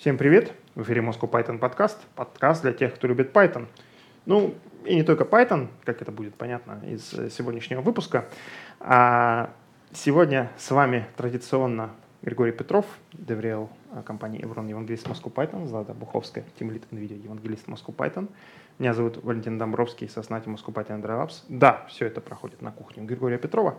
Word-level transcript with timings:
Всем 0.00 0.16
привет! 0.16 0.54
В 0.74 0.80
эфире 0.80 1.02
Moscow 1.02 1.30
Python 1.30 1.58
подкаст. 1.58 2.06
Подкаст 2.14 2.62
для 2.62 2.72
тех, 2.72 2.94
кто 2.94 3.06
любит 3.06 3.36
Python. 3.36 3.66
Ну, 4.24 4.54
и 4.86 4.94
не 4.94 5.02
только 5.02 5.24
Python, 5.24 5.68
как 5.84 6.00
это 6.00 6.10
будет 6.10 6.34
понятно 6.36 6.80
из 6.86 7.12
э, 7.12 7.28
сегодняшнего 7.28 7.82
выпуска. 7.82 8.24
А 8.80 9.50
сегодня 9.92 10.50
с 10.56 10.70
вами 10.70 11.06
традиционно 11.18 11.90
Григорий 12.22 12.52
Петров, 12.52 12.86
деврел 13.12 13.68
компании 14.06 14.42
Evron 14.42 14.70
Евангелист 14.70 15.06
Moscow 15.06 15.30
Python, 15.30 15.66
Злата 15.66 15.92
Буховская, 15.92 16.46
тимлит 16.58 16.84
NVIDIA 16.90 17.22
Евангелист 17.22 17.68
Moscow 17.68 17.94
Python. 17.94 18.30
Меня 18.78 18.94
зовут 18.94 19.22
Валентин 19.22 19.58
Домбровский, 19.58 20.08
сооснователь 20.08 20.50
Moscow 20.50 20.72
Python 20.72 21.02
Labs. 21.02 21.42
Да, 21.50 21.84
все 21.90 22.06
это 22.06 22.22
проходит 22.22 22.62
на 22.62 22.72
кухне 22.72 23.02
Григория 23.02 23.36
Петрова 23.36 23.72
а 23.72 23.76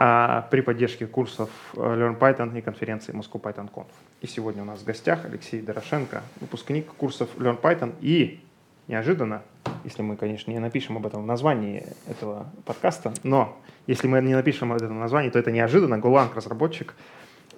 при 0.00 0.62
поддержке 0.62 1.06
курсов 1.06 1.50
э, 1.74 1.78
Learn 1.78 2.18
Python 2.18 2.56
и 2.58 2.62
конференции 2.62 3.12
Moscow 3.12 3.38
Python 3.38 3.70
Conf. 3.70 3.88
И 4.22 4.26
сегодня 4.26 4.62
у 4.62 4.64
нас 4.64 4.80
в 4.80 4.84
гостях 4.84 5.26
Алексей 5.26 5.60
Дорошенко, 5.60 6.22
выпускник 6.40 6.86
курсов 6.86 7.28
Learn 7.36 7.60
Python 7.60 7.92
и 8.00 8.40
неожиданно, 8.88 9.42
если 9.84 10.00
мы, 10.00 10.16
конечно, 10.16 10.50
не 10.50 10.58
напишем 10.58 10.96
об 10.96 11.06
этом 11.06 11.24
в 11.24 11.26
названии 11.26 11.84
этого 12.08 12.46
подкаста, 12.64 13.12
но 13.24 13.58
если 13.86 14.06
мы 14.06 14.22
не 14.22 14.34
напишем 14.34 14.72
об 14.72 14.78
этом 14.78 14.96
в 14.96 15.00
названии, 15.00 15.28
то 15.28 15.38
это 15.38 15.50
неожиданно 15.50 15.96
Golang 15.96 16.34
разработчик 16.34 16.94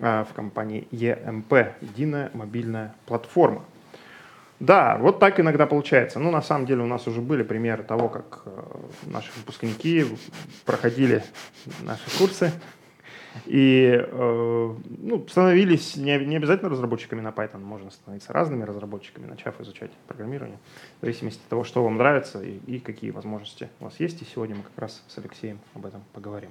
э, 0.00 0.24
в 0.28 0.34
компании 0.34 0.88
EMP, 0.90 1.74
единая 1.80 2.32
мобильная 2.34 2.92
платформа. 3.06 3.62
Да, 4.62 4.96
вот 4.96 5.18
так 5.18 5.40
иногда 5.40 5.66
получается. 5.66 6.20
Ну, 6.20 6.30
на 6.30 6.40
самом 6.40 6.66
деле 6.66 6.84
у 6.84 6.86
нас 6.86 7.08
уже 7.08 7.20
были 7.20 7.42
примеры 7.42 7.82
того, 7.82 8.08
как 8.08 8.42
э, 8.44 8.62
наши 9.06 9.32
выпускники 9.36 10.06
проходили 10.64 11.24
наши 11.80 12.16
курсы 12.16 12.52
и 13.46 13.90
э, 13.92 14.74
ну, 14.98 15.26
становились 15.28 15.96
не, 15.96 16.16
не 16.24 16.36
обязательно 16.36 16.70
разработчиками 16.70 17.20
на 17.20 17.30
Python, 17.30 17.58
можно 17.58 17.90
становиться 17.90 18.32
разными 18.32 18.62
разработчиками, 18.62 19.26
начав 19.26 19.60
изучать 19.60 19.90
программирование, 20.06 20.60
в 21.00 21.06
зависимости 21.06 21.40
от 21.40 21.48
того, 21.48 21.64
что 21.64 21.82
вам 21.82 21.96
нравится 21.96 22.40
и, 22.40 22.58
и 22.68 22.78
какие 22.78 23.10
возможности 23.10 23.68
у 23.80 23.86
вас 23.86 23.98
есть. 23.98 24.22
И 24.22 24.24
сегодня 24.24 24.54
мы 24.54 24.62
как 24.62 24.78
раз 24.78 25.02
с 25.08 25.18
Алексеем 25.18 25.58
об 25.74 25.86
этом 25.86 26.04
поговорим. 26.12 26.50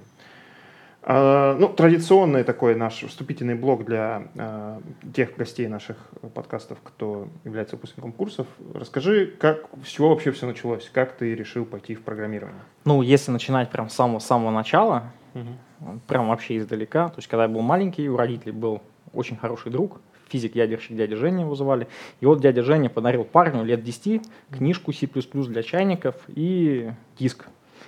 А, 1.04 1.56
ну, 1.58 1.68
традиционный 1.68 2.44
такой 2.44 2.76
наш 2.76 3.02
вступительный 3.02 3.56
блок 3.56 3.84
для 3.84 4.28
э, 4.36 4.80
тех 5.14 5.36
гостей 5.36 5.66
наших 5.66 5.96
подкастов, 6.34 6.78
кто 6.82 7.28
является 7.44 7.74
выпускником 7.74 8.12
курсов. 8.12 8.46
Расскажи, 8.72 9.26
как, 9.26 9.66
с 9.84 9.88
чего 9.88 10.10
вообще 10.10 10.30
все 10.30 10.46
началось? 10.46 10.88
Как 10.92 11.12
ты 11.16 11.34
решил 11.34 11.64
пойти 11.64 11.96
в 11.96 12.02
программирование? 12.02 12.62
Ну, 12.84 13.02
если 13.02 13.32
начинать 13.32 13.70
прям 13.70 13.88
с 13.88 13.94
самого, 13.94 14.20
самого 14.20 14.52
начала, 14.52 15.12
угу. 15.34 16.00
прям 16.06 16.28
вообще 16.28 16.58
издалека, 16.58 17.08
то 17.08 17.16
есть 17.16 17.28
когда 17.28 17.44
я 17.44 17.48
был 17.48 17.62
маленький, 17.62 18.08
у 18.08 18.16
родителей 18.16 18.52
был 18.52 18.80
очень 19.12 19.36
хороший 19.36 19.72
друг, 19.72 20.00
физик-ядерщик 20.28 20.96
дядя 20.96 21.16
Женя 21.16 21.40
его 21.40 21.56
звали. 21.56 21.88
И 22.20 22.26
вот 22.26 22.40
дядя 22.40 22.62
Женя 22.62 22.88
подарил 22.88 23.24
парню 23.24 23.64
лет 23.64 23.82
10 23.82 24.22
книжку 24.52 24.92
C++ 24.92 25.08
для 25.08 25.62
чайников 25.64 26.14
и 26.28 26.92
диск. 27.18 27.46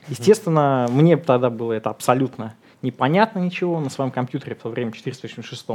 Естественно, 0.09 0.89
мне 0.91 1.17
тогда 1.17 1.49
было 1.49 1.73
это 1.73 1.91
абсолютно 1.91 2.55
непонятно 2.85 3.41
ничего 3.41 3.81
на 3.81 3.91
своем 3.91 4.11
компьютере 4.11 4.55
в 4.55 4.63
то 4.63 4.69
время, 4.69 4.93
486 4.93 5.67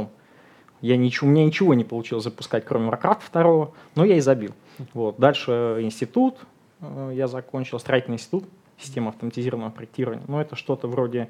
я 0.80 0.96
ничего, 0.96 1.28
у 1.28 1.30
меня 1.30 1.44
ничего 1.44 1.74
не 1.74 1.84
получилось 1.84 2.24
запускать, 2.24 2.64
кроме 2.64 2.88
Warcraft 2.88 3.20
2, 3.32 3.70
но 3.96 4.04
я 4.04 4.16
и 4.16 4.20
забил. 4.20 4.52
Вот. 4.94 5.18
Дальше 5.18 5.78
институт 5.80 6.38
э, 6.80 7.12
я 7.14 7.28
закончил, 7.28 7.78
строительный 7.78 8.16
институт, 8.16 8.44
система 8.78 9.10
автоматизированного 9.10 9.70
проектирования. 9.70 10.24
Но 10.26 10.40
это 10.40 10.56
что-то 10.56 10.88
вроде... 10.88 11.28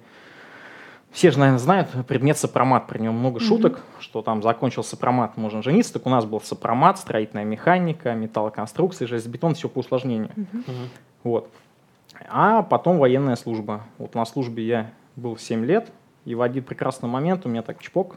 Все 1.11 1.33
же, 1.33 1.41
наверное, 1.41 1.59
знают 1.59 1.89
предмет 2.07 2.39
сопромат, 2.39 2.87
при 2.87 3.01
нем 3.01 3.15
много 3.15 3.41
mm-hmm. 3.41 3.45
шуток, 3.45 3.81
что 3.99 4.23
там 4.23 4.45
закончил 4.45 4.85
сопромат, 4.85 5.37
можно 5.37 5.61
жениться. 5.61 5.95
Так 5.95 6.07
у 6.07 6.11
нас 6.11 6.25
был 6.25 6.41
сопромат, 6.41 7.01
строительная 7.01 7.45
механика, 7.45 8.15
металлоконструкции, 8.15 9.07
железобетон, 9.07 9.55
все 9.55 9.69
по 9.69 9.81
усложнению. 9.81 10.31
Mm-hmm. 10.37 10.89
Вот. 11.25 11.51
А 12.29 12.63
потом 12.63 12.99
военная 12.99 13.35
служба. 13.35 13.83
Вот 13.99 14.15
на 14.15 14.25
службе 14.25 14.65
я 14.65 14.91
был 15.17 15.37
7 15.37 15.65
лет, 15.65 15.93
и 16.25 16.35
в 16.35 16.43
один 16.43 16.65
прекрасный 16.65 17.09
момент 17.09 17.47
у 17.47 17.49
меня 17.49 17.63
так 17.63 17.81
чпок, 17.81 18.17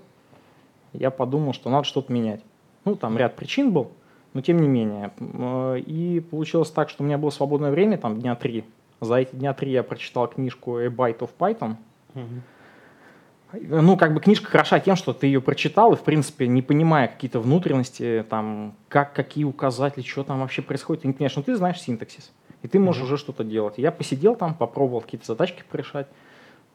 я 0.93 1.09
подумал, 1.09 1.53
что 1.53 1.69
надо 1.69 1.85
что-то 1.85 2.13
менять. 2.13 2.41
Ну, 2.85 2.95
там 2.95 3.17
ряд 3.17 3.35
причин 3.35 3.71
был, 3.71 3.91
но 4.33 4.41
тем 4.41 4.61
не 4.61 4.67
менее. 4.67 5.11
Э, 5.19 5.79
и 5.79 6.19
получилось 6.19 6.71
так, 6.71 6.89
что 6.89 7.03
у 7.03 7.05
меня 7.05 7.17
было 7.17 7.29
свободное 7.29 7.71
время, 7.71 7.97
там 7.97 8.19
дня 8.19 8.35
три. 8.35 8.65
За 9.01 9.15
эти 9.15 9.35
дня 9.35 9.53
три 9.53 9.71
я 9.71 9.83
прочитал 9.83 10.27
книжку 10.27 10.77
A 10.77 10.87
Byte 10.87 11.19
of 11.19 11.29
Python. 11.37 11.75
Ну, 13.53 13.97
как 13.97 14.15
бы 14.15 14.19
книжка 14.19 14.47
хороша 14.47 14.79
тем, 14.79 14.95
что 14.95 15.13
ты 15.13 15.27
ее 15.27 15.39
прочитал 15.39 15.93
и, 15.93 15.95
в 15.95 16.01
принципе, 16.01 16.47
не 16.47 16.63
понимая 16.63 17.07
какие-то 17.07 17.39
внутренности, 17.39 18.25
там, 18.27 18.75
как, 18.87 19.13
какие 19.13 19.43
указатели, 19.43 20.01
что 20.01 20.23
там 20.23 20.39
вообще 20.39 20.63
происходит, 20.63 21.03
ты 21.03 21.07
не 21.07 21.13
понимаешь, 21.13 21.35
но 21.35 21.43
ты 21.43 21.55
знаешь 21.55 21.79
синтаксис, 21.79 22.31
и 22.63 22.67
ты 22.67 22.79
можешь 22.79 23.03
mm-hmm. 23.03 23.05
уже 23.05 23.17
что-то 23.17 23.43
делать. 23.43 23.75
Я 23.77 23.91
посидел 23.91 24.35
там, 24.35 24.55
попробовал 24.55 25.01
какие-то 25.01 25.27
задачки 25.27 25.63
порешать, 25.69 26.07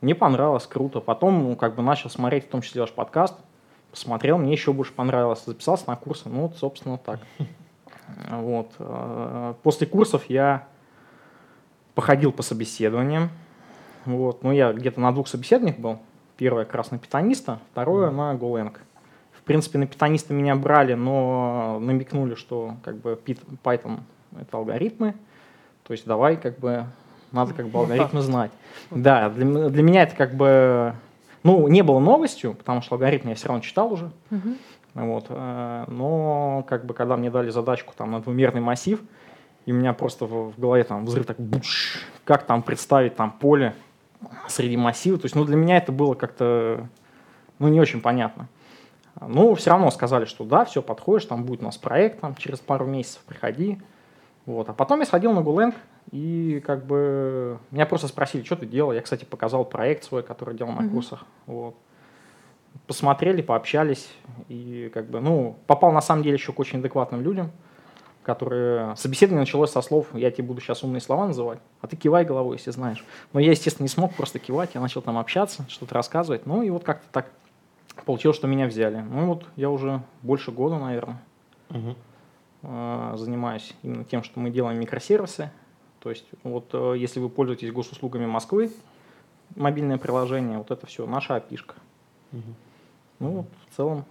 мне 0.00 0.14
понравилось, 0.14 0.66
круто. 0.66 1.00
Потом, 1.00 1.42
ну, 1.42 1.56
как 1.56 1.74
бы 1.74 1.82
начал 1.82 2.10
смотреть, 2.10 2.44
в 2.44 2.48
том 2.48 2.62
числе 2.62 2.82
ваш 2.82 2.92
подкаст, 2.92 3.34
посмотрел, 3.90 4.38
мне 4.38 4.52
еще 4.52 4.72
больше 4.72 4.92
понравилось, 4.92 5.42
записался 5.44 5.88
на 5.88 5.96
курсы, 5.96 6.28
ну, 6.28 6.42
вот, 6.42 6.56
собственно, 6.56 6.98
так. 6.98 7.20
Вот. 8.30 8.70
Э, 8.78 9.52
после 9.62 9.86
курсов 9.86 10.24
я 10.30 10.66
походил 11.94 12.32
по 12.32 12.42
собеседованиям, 12.42 13.28
вот, 14.06 14.42
ну, 14.42 14.50
я 14.50 14.72
где-то 14.72 14.98
на 15.00 15.12
двух 15.12 15.28
собеседованиях 15.28 15.78
был. 15.78 15.98
Первое 16.38 16.64
как 16.64 16.76
раз 16.76 16.90
на 16.90 16.98
питаниста, 16.98 17.58
второе 17.72 18.10
на 18.10 18.32
Golang. 18.34 18.74
В 19.32 19.42
принципе, 19.42 19.78
на 19.78 19.86
питаниста 19.86 20.32
меня 20.32 20.56
брали, 20.56 20.94
но 20.94 21.78
намекнули, 21.80 22.34
что 22.34 22.76
как 22.82 22.96
бы 22.96 23.20
Python— 23.62 24.00
это 24.40 24.56
алгоритмы, 24.56 25.14
то 25.82 25.92
есть 25.92 26.06
давай 26.06 26.36
как 26.36 26.58
бы 26.58 26.86
надо 27.32 27.54
как 27.54 27.68
бы 27.68 27.78
алгоритмы 27.78 28.20
знать. 28.20 28.50
Да, 28.90 29.28
для, 29.30 29.68
для 29.68 29.82
меня 29.82 30.02
это 30.02 30.14
как 30.16 30.34
бы, 30.34 30.94
ну, 31.42 31.68
не 31.68 31.82
было 31.82 31.98
новостью, 31.98 32.54
потому 32.54 32.82
что 32.82 32.94
алгоритм 32.94 33.28
я 33.28 33.34
все 33.34 33.48
равно 33.48 33.62
читал 33.62 33.92
уже. 33.92 34.10
Вот, 34.94 35.26
э, 35.28 35.84
но 35.86 36.64
как 36.66 36.84
бы 36.84 36.94
когда 36.94 37.16
мне 37.16 37.30
дали 37.30 37.50
задачку 37.50 37.94
там 37.96 38.10
на 38.10 38.20
двумерный 38.20 38.60
массив, 38.60 39.00
и 39.64 39.72
у 39.72 39.74
меня 39.74 39.92
просто 39.92 40.24
в, 40.24 40.52
в 40.52 40.58
голове 40.58 40.82
там 40.82 41.04
взрыв 41.04 41.26
так 41.26 41.38
буш, 41.38 42.00
как 42.24 42.44
там 42.44 42.62
представить 42.62 43.14
там 43.14 43.30
поле 43.30 43.74
среди 44.48 44.76
массива, 44.76 45.18
то 45.18 45.26
есть 45.26 45.36
ну 45.36 45.44
для 45.44 45.56
меня 45.56 45.76
это 45.76 45.92
было 45.92 46.14
как-то 46.14 46.88
ну 47.60 47.68
не 47.68 47.80
очень 47.80 48.00
понятно. 48.00 48.48
Ну 49.20 49.54
все 49.54 49.70
равно 49.70 49.90
сказали, 49.90 50.24
что 50.24 50.44
да, 50.44 50.64
все 50.64 50.82
подходишь, 50.82 51.26
там 51.26 51.44
будет 51.44 51.60
у 51.60 51.64
нас 51.64 51.76
проект 51.76 52.20
там 52.20 52.34
через 52.34 52.58
пару 52.58 52.86
месяцев, 52.86 53.22
приходи. 53.26 53.78
Вот. 54.46 54.68
А 54.68 54.72
потом 54.72 55.00
я 55.00 55.06
сходил 55.06 55.32
на 55.32 55.42
Гуленг, 55.42 55.74
и 56.10 56.62
как 56.64 56.86
бы 56.86 57.58
меня 57.70 57.86
просто 57.86 58.08
спросили, 58.08 58.42
что 58.42 58.56
ты 58.56 58.66
делал. 58.66 58.92
Я, 58.92 59.02
кстати, 59.02 59.24
показал 59.24 59.64
проект 59.64 60.04
свой, 60.04 60.22
который 60.22 60.54
делал 60.56 60.72
на 60.72 60.80
mm-hmm. 60.80 60.90
курсах. 60.90 61.24
Вот. 61.46 61.74
Посмотрели, 62.86 63.42
пообщались. 63.42 64.10
И 64.48 64.90
как 64.94 65.10
бы, 65.10 65.20
ну, 65.20 65.56
попал 65.66 65.92
на 65.92 66.00
самом 66.00 66.22
деле 66.22 66.34
еще 66.34 66.52
к 66.52 66.58
очень 66.58 66.78
адекватным 66.78 67.20
людям, 67.20 67.50
которые... 68.22 68.94
Собеседование 68.96 69.40
началось 69.40 69.70
со 69.70 69.82
слов, 69.82 70.14
я 70.14 70.30
тебе 70.30 70.46
буду 70.46 70.60
сейчас 70.60 70.82
умные 70.82 71.00
слова 71.00 71.26
называть, 71.26 71.58
а 71.80 71.86
ты 71.86 71.96
кивай 71.96 72.24
головой, 72.24 72.56
если 72.56 72.70
знаешь. 72.70 73.04
Но 73.32 73.40
я, 73.40 73.50
естественно, 73.50 73.84
не 73.84 73.90
смог 73.90 74.14
просто 74.14 74.38
кивать, 74.38 74.70
я 74.74 74.80
начал 74.80 75.02
там 75.02 75.18
общаться, 75.18 75.64
что-то 75.68 75.94
рассказывать. 75.94 76.46
Ну 76.46 76.62
и 76.62 76.70
вот 76.70 76.84
как-то 76.84 77.06
так 77.10 77.26
получилось, 78.04 78.36
что 78.36 78.46
меня 78.46 78.66
взяли. 78.66 78.98
Ну 78.98 79.22
и 79.22 79.26
вот 79.26 79.46
я 79.56 79.70
уже 79.70 80.02
больше 80.22 80.52
года, 80.52 80.78
наверное, 80.78 81.20
угу. 81.70 81.96
занимаюсь 83.16 83.74
именно 83.82 84.04
тем, 84.04 84.22
что 84.22 84.40
мы 84.40 84.50
делаем 84.50 84.78
микросервисы, 84.78 85.50
то 86.00 86.10
есть 86.10 86.26
вот 86.42 86.70
э, 86.72 86.94
если 86.96 87.20
вы 87.20 87.28
пользуетесь 87.28 87.72
госуслугами 87.72 88.26
Москвы, 88.26 88.70
мобильное 89.56 89.98
приложение, 89.98 90.58
вот 90.58 90.70
это 90.70 90.86
все 90.86 91.06
наша 91.06 91.36
опишка. 91.36 91.74
Угу. 92.32 92.54
Ну, 93.20 93.46
в 93.68 93.76
целом, 93.76 94.04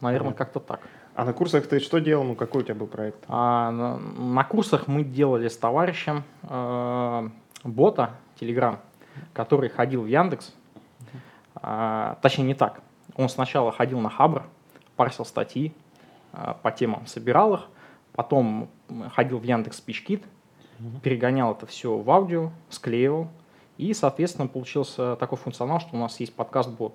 наверное, 0.00 0.32
как-то 0.32 0.60
так. 0.60 0.80
А 1.14 1.24
на 1.24 1.32
курсах 1.32 1.66
ты 1.66 1.78
что 1.78 2.00
делал? 2.00 2.24
Ну, 2.24 2.34
какой 2.34 2.62
у 2.62 2.64
тебя 2.64 2.74
был 2.74 2.88
проект? 2.88 3.24
А, 3.28 3.70
на, 3.70 3.98
на 3.98 4.44
курсах 4.44 4.88
мы 4.88 5.04
делали 5.04 5.48
с 5.48 5.56
товарищем 5.56 6.24
э, 6.42 7.28
бота 7.62 8.10
Telegram, 8.40 8.78
который 9.32 9.68
ходил 9.68 10.02
в 10.02 10.06
Яндекс. 10.06 10.52
А, 11.54 12.18
точнее, 12.20 12.44
не 12.44 12.54
так. 12.54 12.80
Он 13.16 13.28
сначала 13.28 13.70
ходил 13.70 14.00
на 14.00 14.10
Хабр, 14.10 14.42
парсил 14.96 15.24
статьи 15.24 15.72
а, 16.32 16.54
по 16.54 16.72
темам, 16.72 17.06
собирал 17.06 17.54
их, 17.54 17.68
потом 18.12 18.68
ходил 19.14 19.38
в 19.38 19.44
Яндекс 19.44 19.78
Спичкит, 19.78 20.24
угу. 20.84 21.00
перегонял 21.00 21.52
это 21.52 21.66
все 21.66 21.96
в 21.96 22.10
аудио, 22.10 22.50
склеивал, 22.68 23.28
и, 23.78 23.92
соответственно, 23.94 24.46
получился 24.46 25.16
такой 25.16 25.38
функционал, 25.38 25.80
что 25.80 25.96
у 25.96 25.98
нас 25.98 26.20
есть 26.20 26.34
подкаст-бот. 26.34 26.94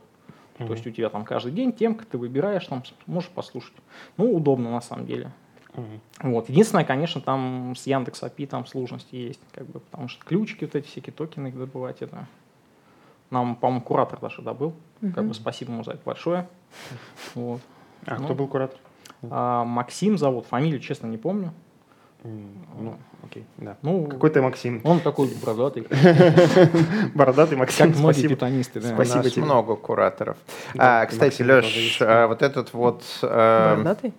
Угу. 0.59 0.67
То 0.67 0.73
есть 0.73 0.87
у 0.87 0.91
тебя 0.91 1.09
там 1.09 1.25
каждый 1.25 1.51
день 1.51 1.73
темка, 1.73 2.05
ты 2.05 2.17
выбираешь, 2.17 2.65
там 2.67 2.83
можешь 3.05 3.29
послушать. 3.29 3.73
Ну, 4.17 4.33
удобно 4.33 4.71
на 4.71 4.81
самом 4.81 5.05
деле. 5.05 5.31
Угу. 5.73 6.29
Вот. 6.29 6.49
Единственное, 6.49 6.85
конечно, 6.85 7.21
там 7.21 7.75
с 7.75 7.85
Яндекс 7.85 8.23
API 8.23 8.47
там 8.47 8.65
сложности 8.65 9.15
есть, 9.15 9.41
как 9.51 9.65
бы, 9.67 9.79
потому 9.79 10.07
что 10.07 10.23
ключики, 10.23 10.65
вот 10.65 10.75
эти 10.75 10.87
всякие 10.87 11.13
токены 11.13 11.51
добывать, 11.51 12.01
это 12.01 12.27
нам, 13.29 13.55
по-моему, 13.55 13.81
куратор 13.81 14.19
даже 14.19 14.41
добыл. 14.41 14.73
Угу. 15.01 15.13
Как 15.13 15.27
бы 15.27 15.33
спасибо 15.33 15.71
ему 15.71 15.83
за 15.83 15.91
это 15.91 16.01
большое. 16.05 16.47
Вот. 17.35 17.61
А 18.05 18.17
ну, 18.17 18.25
кто 18.25 18.35
был 18.35 18.47
куратор? 18.47 18.79
А, 19.23 19.65
Максим 19.65 20.17
зовут, 20.17 20.45
фамилию, 20.45 20.79
честно, 20.79 21.07
не 21.07 21.17
помню. 21.17 21.53
Ну, 22.23 22.97
окей, 23.23 23.45
да. 23.57 23.77
Ну, 23.81 24.05
Какой-то 24.07 24.41
Максим. 24.41 24.81
он 24.83 24.99
такой 24.99 25.29
бородатый, 25.43 25.87
Бородатый 27.15 27.55
Максим, 27.57 27.87
как 27.91 27.97
многие 27.97 28.13
спасибо. 28.13 28.35
питонисты. 28.35 28.79
да. 28.81 28.89
У 28.89 28.93
Спасибо 28.95 29.23
нас 29.23 29.31
тебе. 29.31 29.43
много 29.45 29.75
кураторов. 29.75 30.37
Да, 30.73 31.01
А, 31.01 31.05
кстати, 31.05 31.41
Максим 31.41 31.47
Леш, 31.47 31.65
есть. 31.75 31.99
вот 32.01 32.41
этот 32.41 32.73
вот 32.73 33.03
э, 33.21 33.69
Бородатый? 33.75 34.13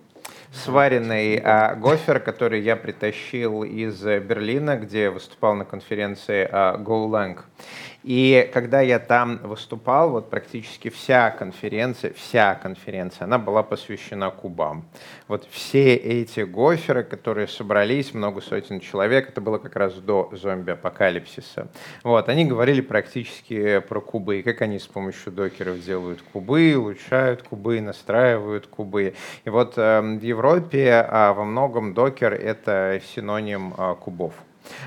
сваренный 0.51 1.37
а, 1.43 1.75
гофер, 1.75 2.19
который 2.19 2.61
я 2.61 2.75
притащил 2.75 3.63
из 3.63 4.05
э, 4.05 4.19
Берлина, 4.19 4.75
где 4.77 5.09
выступал 5.09 5.55
на 5.55 5.65
конференции 5.65 6.47
а, 6.51 6.77
GoLang. 6.77 7.39
И 8.03 8.49
когда 8.51 8.81
я 8.81 8.97
там 8.99 9.37
выступал, 9.43 10.09
вот 10.11 10.29
практически 10.29 10.89
вся 10.89 11.29
конференция, 11.31 12.13
вся 12.13 12.55
конференция, 12.55 13.25
она 13.25 13.37
была 13.37 13.61
посвящена 13.61 14.31
кубам. 14.31 14.85
Вот 15.27 15.47
все 15.51 15.95
эти 15.95 16.41
гоферы, 16.41 17.03
которые 17.03 17.47
собрались, 17.47 18.13
много 18.13 18.41
сотен 18.41 18.79
человек, 18.79 19.29
это 19.29 19.41
было 19.41 19.59
как 19.59 19.75
раз 19.75 19.93
до 19.95 20.29
зомби-апокалипсиса. 20.31 21.67
Вот, 22.03 22.27
они 22.29 22.45
говорили 22.45 22.81
практически 22.81 23.79
про 23.79 24.01
кубы, 24.01 24.39
и 24.39 24.43
как 24.43 24.61
они 24.61 24.79
с 24.79 24.87
помощью 24.87 25.31
докеров 25.31 25.79
делают 25.81 26.21
кубы, 26.21 26.75
улучшают 26.75 27.43
кубы, 27.43 27.81
настраивают 27.81 28.65
кубы. 28.65 29.13
И 29.45 29.49
вот 29.49 29.73
э, 29.77 30.01
в 30.01 30.21
Европе 30.21 31.05
а, 31.07 31.33
во 31.33 31.45
многом 31.45 31.93
докер 31.93 32.33
это 32.33 32.99
синоним 33.13 33.73
а, 33.77 33.95
кубов. 33.95 34.33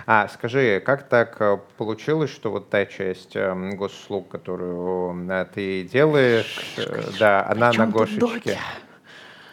А 0.06 0.28
скажи, 0.28 0.80
как 0.84 1.08
так 1.08 1.36
э, 1.40 1.58
получилось, 1.76 2.30
что 2.30 2.50
вот 2.50 2.70
та 2.70 2.86
часть 2.86 3.34
э, 3.36 3.54
госуслуг, 3.74 4.28
которую 4.28 5.28
э, 5.30 5.46
ты 5.54 5.82
делаешь, 5.84 6.74
э, 6.78 7.10
да, 7.18 7.46
она 7.48 7.72
на 7.72 7.86
Гошечке? 7.86 8.58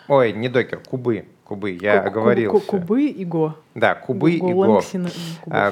Ой, 0.08 0.34
не 0.34 0.50
докер, 0.50 0.80
кубы, 0.80 1.26
кубы, 1.46 1.72
я 1.72 2.02
ку- 2.50 2.60
Кубы 2.60 3.06
и 3.06 3.24
Го. 3.26 3.56
Да, 3.76 3.96
кубы 3.96 4.32
и 4.32 4.40
го. 4.68 4.82
Сина- 4.82 5.10
кубов. 5.42 5.58
А, 5.58 5.72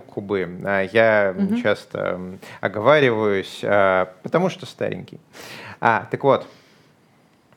кубы. 0.00 0.58
А, 0.64 0.82
Я 0.82 1.34
часто 1.62 2.20
оговариваюсь, 2.60 3.60
а, 3.64 4.12
потому 4.22 4.50
что 4.50 4.66
старенький. 4.66 5.20
А, 5.80 6.06
так 6.10 6.22
вот, 6.24 6.46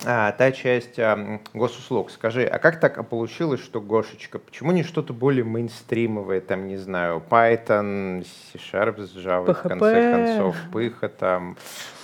а, 0.06 0.31
та 0.31 0.51
часть 0.51 0.98
а, 1.00 1.39
госуслуг. 1.53 2.12
Скажи, 2.12 2.44
а 2.44 2.57
как 2.59 2.80
так 2.80 3.07
получилось, 3.09 3.62
что 3.62 3.80
Гошечка? 3.81 4.39
Почему 4.39 4.71
не 4.71 4.83
что-то 4.83 5.13
более 5.13 5.44
мейнстримовое, 5.44 6.42
там, 6.42 6.68
не 6.68 6.77
знаю, 6.77 7.21
Python, 7.30 8.25
C-Sharp 8.53 9.00
с 9.01 9.15
Java, 9.15 9.53
в 9.53 9.62
конце 9.62 9.86
PHP. 9.86 10.12
концов, 10.12 10.56
Пыха 10.71 11.09
там. 11.09 11.56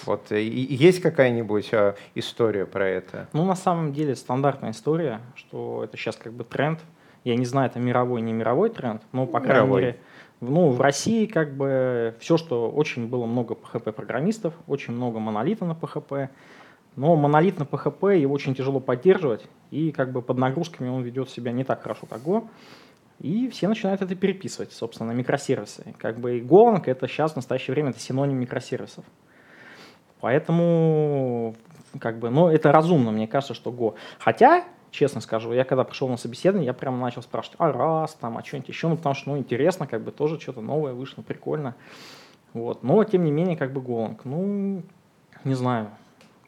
Вот, 0.05 0.31
и- 0.31 0.47
и 0.47 0.75
есть 0.75 1.01
какая-нибудь 1.01 1.69
а, 1.73 1.95
история 2.15 2.65
про 2.65 2.87
это? 2.87 3.27
Ну, 3.33 3.45
на 3.45 3.55
самом 3.55 3.93
деле, 3.93 4.15
стандартная 4.15 4.71
история, 4.71 5.19
что 5.35 5.83
это 5.83 5.97
сейчас 5.97 6.15
как 6.15 6.33
бы 6.33 6.43
тренд. 6.43 6.79
Я 7.23 7.35
не 7.35 7.45
знаю, 7.45 7.69
это 7.69 7.79
мировой, 7.79 8.21
не 8.21 8.31
мировой 8.31 8.69
тренд, 8.69 9.01
но, 9.11 9.25
по 9.25 9.39
крайней 9.41 9.63
Мировой. 9.65 9.81
мере, 9.81 9.97
ну, 10.39 10.69
в 10.69 10.79
России 10.79 11.25
как 11.25 11.57
бы 11.57 12.15
все, 12.19 12.37
что 12.37 12.69
очень 12.69 13.07
было 13.07 13.25
много 13.25 13.55
PHP-программистов, 13.55 14.53
очень 14.67 14.93
много 14.93 15.19
монолита 15.19 15.65
на 15.65 15.73
PHP, 15.73 16.29
но 16.97 17.15
монолит 17.15 17.59
на 17.59 17.63
PHP 17.63 18.17
его 18.17 18.33
очень 18.33 18.55
тяжело 18.55 18.79
поддерживать, 18.79 19.45
и 19.71 19.91
как 19.91 20.11
бы 20.11 20.21
под 20.21 20.37
нагрузками 20.37 20.89
он 20.89 21.03
ведет 21.03 21.29
себя 21.29 21.51
не 21.51 21.63
так 21.63 21.83
хорошо, 21.83 22.07
как 22.07 22.21
Go, 22.21 22.49
и 23.19 23.47
все 23.49 23.67
начинают 23.67 24.01
это 24.01 24.15
переписывать, 24.15 24.73
собственно, 24.73 25.13
на 25.13 25.15
микросервисы. 25.15 25.95
Как 25.99 26.19
бы 26.19 26.39
и 26.39 26.41
Golang 26.41 26.83
это 26.85 27.07
сейчас 27.07 27.33
в 27.33 27.35
настоящее 27.35 27.73
время 27.73 27.91
это 27.91 27.99
синоним 27.99 28.37
микросервисов. 28.39 29.05
Поэтому, 30.21 31.55
как 31.99 32.17
бы, 32.17 32.31
ну, 32.31 32.47
это 32.47 32.71
разумно, 32.71 33.11
мне 33.11 33.27
кажется, 33.27 33.53
что 33.53 33.71
Go. 33.71 33.93
Хотя, 34.17 34.65
честно 34.89 35.21
скажу, 35.21 35.53
я 35.53 35.65
когда 35.65 35.83
пришел 35.83 36.09
на 36.09 36.17
собеседование, 36.17 36.65
я 36.65 36.73
прямо 36.73 36.97
начал 36.97 37.21
спрашивать, 37.21 37.57
а 37.59 37.71
раз 37.71 38.15
там, 38.15 38.37
а 38.37 38.43
что-нибудь 38.43 38.69
еще, 38.69 38.87
ну, 38.87 38.97
потому 38.97 39.13
что, 39.13 39.29
ну, 39.29 39.37
интересно, 39.37 39.85
как 39.85 40.03
бы, 40.03 40.11
тоже 40.11 40.39
что-то 40.39 40.61
новое 40.61 40.93
вышло, 40.93 41.21
прикольно. 41.21 41.75
Вот, 42.53 42.81
но, 42.81 43.03
тем 43.03 43.23
не 43.23 43.31
менее, 43.31 43.55
как 43.55 43.71
бы, 43.71 43.81
Golang, 43.81 44.19
ну, 44.23 44.81
не 45.43 45.53
знаю, 45.53 45.91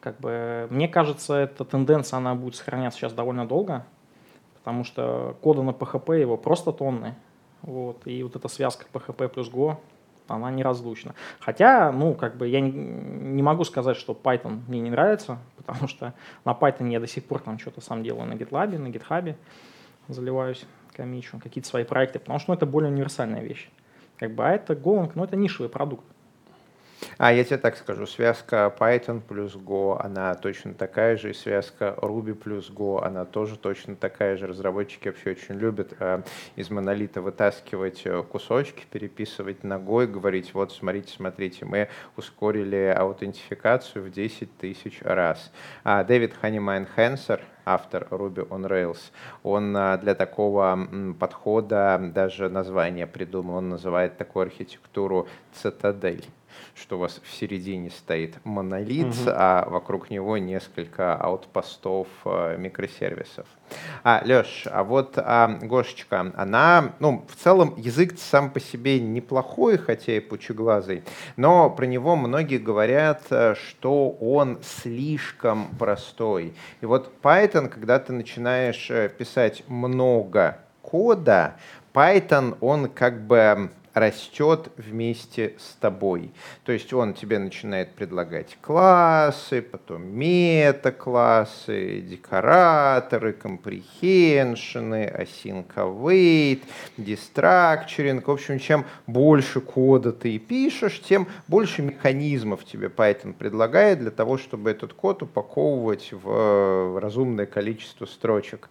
как 0.00 0.18
бы, 0.18 0.66
мне 0.70 0.88
кажется, 0.88 1.34
эта 1.34 1.64
тенденция, 1.64 2.16
она 2.18 2.34
будет 2.34 2.56
сохраняться 2.56 2.98
сейчас 2.98 3.12
довольно 3.12 3.46
долго, 3.46 3.84
потому 4.58 4.84
что 4.84 5.36
кода 5.42 5.62
на 5.62 5.70
PHP 5.70 6.20
его 6.20 6.36
просто 6.36 6.72
тонны, 6.72 7.14
вот, 7.62 8.06
и 8.06 8.22
вот 8.22 8.36
эта 8.36 8.48
связка 8.48 8.86
PHP 8.92 9.28
плюс 9.28 9.50
Go, 9.50 9.76
она 10.26 10.50
неразлучна. 10.50 11.14
Хотя, 11.40 11.92
ну, 11.92 12.14
как 12.14 12.36
бы 12.36 12.48
я 12.48 12.60
не, 12.60 13.42
могу 13.42 13.64
сказать, 13.64 13.96
что 13.96 14.12
Python 14.12 14.60
мне 14.68 14.80
не 14.80 14.90
нравится, 14.90 15.38
потому 15.56 15.88
что 15.88 16.14
на 16.44 16.52
Python 16.52 16.90
я 16.90 17.00
до 17.00 17.06
сих 17.06 17.24
пор 17.24 17.40
там 17.40 17.58
что-то 17.58 17.80
сам 17.80 18.02
делаю 18.02 18.26
на 18.26 18.34
GitLab, 18.34 18.78
на 18.78 18.88
GitHub, 18.88 19.34
заливаюсь, 20.08 20.64
комичу, 20.96 21.38
какие-то 21.38 21.68
свои 21.68 21.84
проекты, 21.84 22.18
потому 22.18 22.38
что 22.38 22.50
ну, 22.50 22.56
это 22.56 22.66
более 22.66 22.90
универсальная 22.90 23.42
вещь. 23.42 23.68
Как 24.18 24.34
бы, 24.34 24.44
а 24.46 24.50
это 24.50 24.74
Golang, 24.74 25.12
ну, 25.14 25.24
это 25.24 25.36
нишевый 25.36 25.68
продукт. 25.68 26.04
А 27.18 27.32
я 27.32 27.44
тебе 27.44 27.58
так 27.58 27.76
скажу, 27.76 28.06
связка 28.06 28.74
Python 28.78 29.20
плюс 29.20 29.54
Go, 29.54 30.00
она 30.00 30.34
точно 30.34 30.74
такая 30.74 31.16
же, 31.16 31.30
и 31.30 31.34
связка 31.34 31.94
Ruby 31.98 32.34
плюс 32.34 32.70
Go, 32.70 33.02
она 33.02 33.24
тоже 33.24 33.56
точно 33.56 33.96
такая 33.96 34.36
же. 34.36 34.46
Разработчики 34.46 35.08
вообще 35.08 35.30
очень 35.30 35.56
любят 35.56 35.94
э, 35.98 36.22
из 36.56 36.70
монолита 36.70 37.20
вытаскивать 37.20 38.02
э, 38.04 38.22
кусочки, 38.22 38.84
переписывать 38.90 39.64
на 39.64 39.81
Go, 39.81 40.06
говорить, 40.06 40.54
вот 40.54 40.72
смотрите, 40.72 41.12
смотрите, 41.14 41.64
мы 41.64 41.88
ускорили 42.16 42.94
аутентификацию 42.96 44.04
в 44.04 44.10
10 44.10 44.58
тысяч 44.58 45.00
раз. 45.02 45.52
А 45.84 46.04
Дэвид 46.04 46.34
Хайнемайер 46.34 46.86
Ханссон, 46.96 47.40
автор 47.64 48.06
Ruby 48.10 48.46
on 48.48 48.68
Rails, 48.68 49.00
он 49.42 49.76
а, 49.76 49.96
для 49.98 50.14
такого 50.14 50.88
подхода 51.18 52.00
даже 52.14 52.48
название 52.48 53.06
придумал, 53.06 53.56
он 53.56 53.68
называет 53.68 54.16
такую 54.16 54.44
архитектуру 54.44 55.28
цитадель 55.52 56.24
что 56.74 56.96
у 56.96 57.00
вас 57.00 57.20
в 57.22 57.32
середине 57.34 57.90
стоит 57.90 58.36
монолит, 58.44 59.06
Мгм. 59.06 59.28
а 59.28 59.68
вокруг 59.68 60.10
него 60.10 60.38
несколько 60.38 61.14
outpost 61.14 61.87
ов 61.87 62.08
э, 62.24 62.56
микросервисов. 62.58 63.46
А, 64.02 64.22
Леш, 64.24 64.66
а 64.70 64.82
вот 64.82 65.14
а, 65.16 65.46
Гошечка, 65.62 66.32
она, 66.36 66.92
ну, 66.98 67.24
в 67.28 67.36
целом 67.36 67.74
язык 67.76 68.18
сам 68.18 68.50
по 68.50 68.58
себе 68.58 68.98
неплохой, 69.00 69.78
хотя 69.78 70.16
и 70.16 70.20
пучеглазый, 70.20 71.04
но 71.36 71.70
про 71.70 71.86
него 71.86 72.16
многие 72.16 72.58
говорят, 72.58 73.22
э, 73.30 73.54
что 73.54 74.10
он 74.10 74.58
слишком 74.62 75.68
простой. 75.78 76.54
И 76.80 76.86
вот 76.86 77.12
Python, 77.22 77.68
когда 77.68 77.98
ты 77.98 78.12
начинаешь 78.12 78.90
э, 78.90 79.08
писать 79.08 79.62
много 79.68 80.58
кода, 80.82 81.54
Python, 81.94 82.56
он 82.60 82.88
как 82.88 83.26
бы 83.26 83.70
растет 83.94 84.70
вместе 84.76 85.54
с 85.58 85.74
тобой. 85.74 86.32
То 86.64 86.72
есть 86.72 86.92
он 86.92 87.14
тебе 87.14 87.38
начинает 87.38 87.94
предлагать 87.94 88.58
классы, 88.60 89.62
потом 89.62 90.06
мета-классы, 90.06 92.00
декораторы, 92.00 93.32
async 93.32 93.66
await, 95.74 96.62
destructuring. 96.96 98.22
В 98.24 98.30
общем, 98.30 98.58
чем 98.58 98.84
больше 99.06 99.60
кода 99.60 100.12
ты 100.12 100.38
пишешь, 100.38 101.00
тем 101.00 101.26
больше 101.48 101.82
механизмов 101.82 102.64
тебе 102.64 102.88
Python 102.88 103.32
предлагает 103.32 103.98
для 103.98 104.10
того, 104.10 104.38
чтобы 104.38 104.70
этот 104.70 104.92
код 104.92 105.22
упаковывать 105.22 106.12
в 106.12 107.00
разумное 107.00 107.46
количество 107.46 108.06
строчек. 108.06 108.68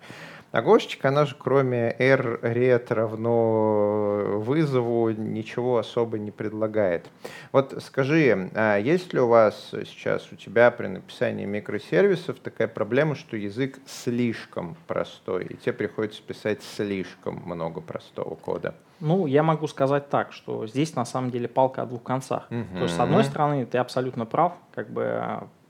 А 0.51 0.63
Гошечка, 0.63 1.09
она 1.09 1.25
же 1.25 1.35
кроме 1.37 1.95
r 1.99 2.39
ret 2.41 2.91
равно 2.93 4.39
вызову 4.39 5.11
ничего 5.11 5.77
особо 5.77 6.17
не 6.17 6.31
предлагает. 6.31 7.07
Вот 7.51 7.75
скажи, 7.85 8.49
а 8.55 8.77
есть 8.77 9.13
ли 9.13 9.19
у 9.19 9.27
вас 9.27 9.69
сейчас, 9.71 10.31
у 10.31 10.35
тебя 10.35 10.71
при 10.71 10.87
написании 10.87 11.45
микросервисов 11.45 12.39
такая 12.39 12.67
проблема, 12.67 13.13
что 13.13 13.37
язык 13.37 13.77
слишком 13.85 14.75
простой, 14.87 15.45
и 15.45 15.55
тебе 15.55 15.73
приходится 15.73 16.21
писать 16.23 16.63
слишком 16.63 17.43
много 17.45 17.79
простого 17.79 18.33
кода? 18.33 18.73
Ну, 18.99 19.27
я 19.27 19.43
могу 19.43 19.67
сказать 19.67 20.09
так, 20.09 20.33
что 20.33 20.65
здесь 20.65 20.95
на 20.95 21.05
самом 21.05 21.29
деле 21.29 21.47
палка 21.47 21.83
о 21.83 21.85
двух 21.85 22.01
концах. 22.03 22.47
То 22.49 22.83
есть, 22.83 22.95
с 22.95 22.99
одной 22.99 23.23
стороны, 23.23 23.65
ты 23.65 23.77
абсолютно 23.77 24.25
прав, 24.25 24.53
как 24.73 24.89
бы 24.89 25.03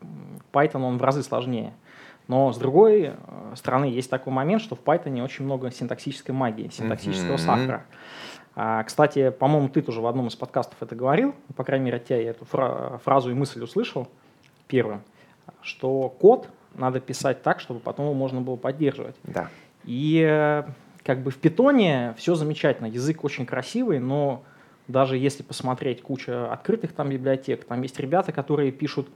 м, 0.01 0.39
Python, 0.53 0.83
он 0.83 0.97
в 0.97 1.03
разы 1.03 1.21
сложнее. 1.21 1.73
Но 2.29 2.53
с 2.53 2.57
другой 2.59 3.13
э, 3.15 3.55
стороны, 3.55 3.85
есть 3.85 4.09
такой 4.09 4.31
момент, 4.31 4.61
что 4.61 4.75
в 4.75 4.79
Python 4.81 5.21
очень 5.23 5.45
много 5.45 5.71
синтаксической 5.71 6.33
магии, 6.33 6.69
синтаксического 6.69 7.33
Мгм. 7.33 7.37
сахара. 7.39 7.85
А, 8.55 8.83
кстати, 8.83 9.31
по-моему, 9.31 9.67
ты 9.67 9.81
тоже 9.81 9.99
в 9.99 10.05
одном 10.05 10.27
из 10.27 10.35
подкастов 10.35 10.75
это 10.81 10.95
говорил, 10.95 11.33
по 11.55 11.63
крайней 11.63 11.85
мере, 11.85 11.97
от 11.97 12.05
тебя 12.05 12.21
я 12.21 12.29
эту 12.29 12.45
фра- 12.45 12.99
фразу 13.03 13.31
и 13.31 13.33
мысль 13.33 13.63
услышал 13.63 14.07
первым, 14.67 15.01
что 15.63 16.07
код 16.07 16.49
надо 16.75 16.99
писать 16.99 17.41
так, 17.41 17.59
чтобы 17.59 17.79
потом 17.79 18.05
его 18.05 18.13
можно 18.13 18.41
было 18.41 18.57
поддерживать. 18.57 19.15
Да. 19.23 19.49
И 19.85 20.23
э, 20.23 20.65
как 21.03 21.23
бы 21.23 21.31
в 21.31 21.37
питоне 21.37 22.13
все 22.15 22.35
замечательно, 22.35 22.85
язык 22.85 23.23
очень 23.23 23.47
красивый, 23.47 23.97
но 23.97 24.43
даже 24.87 25.17
если 25.17 25.41
посмотреть 25.41 26.03
куча 26.03 26.51
открытых 26.53 26.93
там 26.93 27.09
библиотек, 27.09 27.65
там 27.65 27.81
есть 27.81 27.99
ребята, 27.99 28.31
которые 28.31 28.71
пишут 28.71 29.07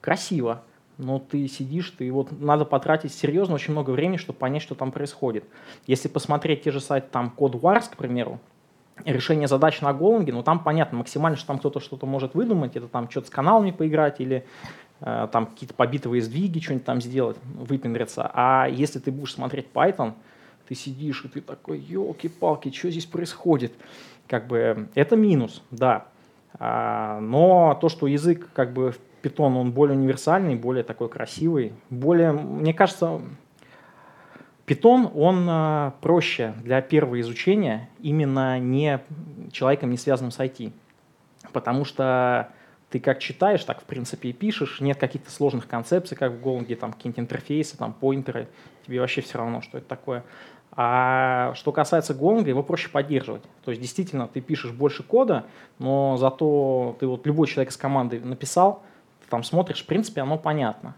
красиво, 0.00 0.62
но 1.00 1.18
ты 1.18 1.48
сидишь, 1.48 1.90
ты 1.90 2.10
вот 2.12 2.28
надо 2.40 2.64
потратить 2.64 3.12
серьезно 3.12 3.54
очень 3.54 3.72
много 3.72 3.90
времени, 3.90 4.16
чтобы 4.16 4.38
понять, 4.38 4.62
что 4.62 4.74
там 4.74 4.92
происходит. 4.92 5.44
Если 5.86 6.08
посмотреть 6.08 6.62
те 6.62 6.70
же 6.70 6.80
сайты, 6.80 7.08
там, 7.10 7.34
Code 7.36 7.60
Wars, 7.60 7.90
к 7.90 7.96
примеру, 7.96 8.38
решение 9.04 9.48
задач 9.48 9.80
на 9.80 9.92
Голанге, 9.92 10.32
ну 10.32 10.42
там 10.42 10.60
понятно 10.60 10.98
максимально, 10.98 11.36
что 11.36 11.46
там 11.46 11.58
кто-то 11.58 11.80
что-то 11.80 12.06
может 12.06 12.34
выдумать, 12.34 12.76
это 12.76 12.86
там 12.88 13.10
что-то 13.10 13.28
с 13.28 13.30
каналами 13.30 13.70
поиграть 13.70 14.20
или 14.20 14.44
э, 15.00 15.28
там 15.32 15.46
какие-то 15.46 15.74
побитовые 15.74 16.22
сдвиги, 16.22 16.60
что-нибудь 16.60 16.84
там 16.84 17.00
сделать, 17.00 17.38
выпендриться. 17.44 18.30
А 18.32 18.66
если 18.68 18.98
ты 18.98 19.10
будешь 19.10 19.34
смотреть 19.34 19.66
Python, 19.72 20.12
ты 20.68 20.74
сидишь 20.74 21.24
и 21.24 21.28
ты 21.28 21.40
такой, 21.40 21.78
елки-палки, 21.78 22.70
что 22.70 22.90
здесь 22.90 23.06
происходит? 23.06 23.72
Как 24.28 24.46
бы 24.46 24.88
это 24.94 25.16
минус, 25.16 25.62
да. 25.70 26.06
А, 26.58 27.20
но 27.20 27.76
то, 27.80 27.88
что 27.88 28.06
язык 28.06 28.50
как 28.52 28.72
бы 28.72 28.94
Python, 29.22 29.56
он 29.56 29.72
более 29.72 29.96
универсальный, 29.96 30.56
более 30.56 30.84
такой 30.84 31.08
красивый, 31.08 31.72
более, 31.90 32.32
мне 32.32 32.74
кажется, 32.74 33.20
Python, 34.66 35.10
он 35.14 35.46
а, 35.48 35.94
проще 36.00 36.54
для 36.62 36.80
первого 36.80 37.20
изучения 37.20 37.88
именно 38.00 38.58
не 38.58 39.00
человеком, 39.50 39.90
не 39.90 39.96
связанным 39.96 40.30
с 40.30 40.38
IT. 40.38 40.72
Потому 41.52 41.84
что 41.84 42.50
ты 42.90 43.00
как 43.00 43.18
читаешь, 43.18 43.64
так 43.64 43.80
в 43.80 43.84
принципе 43.84 44.30
и 44.30 44.32
пишешь, 44.32 44.80
нет 44.80 44.98
каких-то 44.98 45.30
сложных 45.30 45.66
концепций, 45.66 46.16
как 46.16 46.32
в 46.32 46.40
Голанге, 46.40 46.76
там 46.76 46.92
какие-нибудь 46.92 47.20
интерфейсы, 47.20 47.76
там 47.76 47.92
поинтеры, 47.92 48.48
тебе 48.86 49.00
вообще 49.00 49.20
все 49.22 49.38
равно, 49.38 49.60
что 49.60 49.78
это 49.78 49.88
такое. 49.88 50.24
А 50.72 51.52
что 51.54 51.72
касается 51.72 52.14
Гонга, 52.14 52.48
его 52.48 52.62
проще 52.62 52.90
поддерживать. 52.90 53.42
То 53.64 53.72
есть 53.72 53.82
действительно 53.82 54.28
ты 54.28 54.40
пишешь 54.40 54.70
больше 54.70 55.02
кода, 55.02 55.46
но 55.78 56.16
зато 56.16 56.96
ты 57.00 57.06
вот 57.06 57.26
любой 57.26 57.48
человек 57.48 57.72
из 57.72 57.76
команды 57.76 58.20
написал, 58.20 58.82
там 59.30 59.44
смотришь, 59.44 59.82
в 59.82 59.86
принципе, 59.86 60.20
оно 60.20 60.36
понятно. 60.36 60.94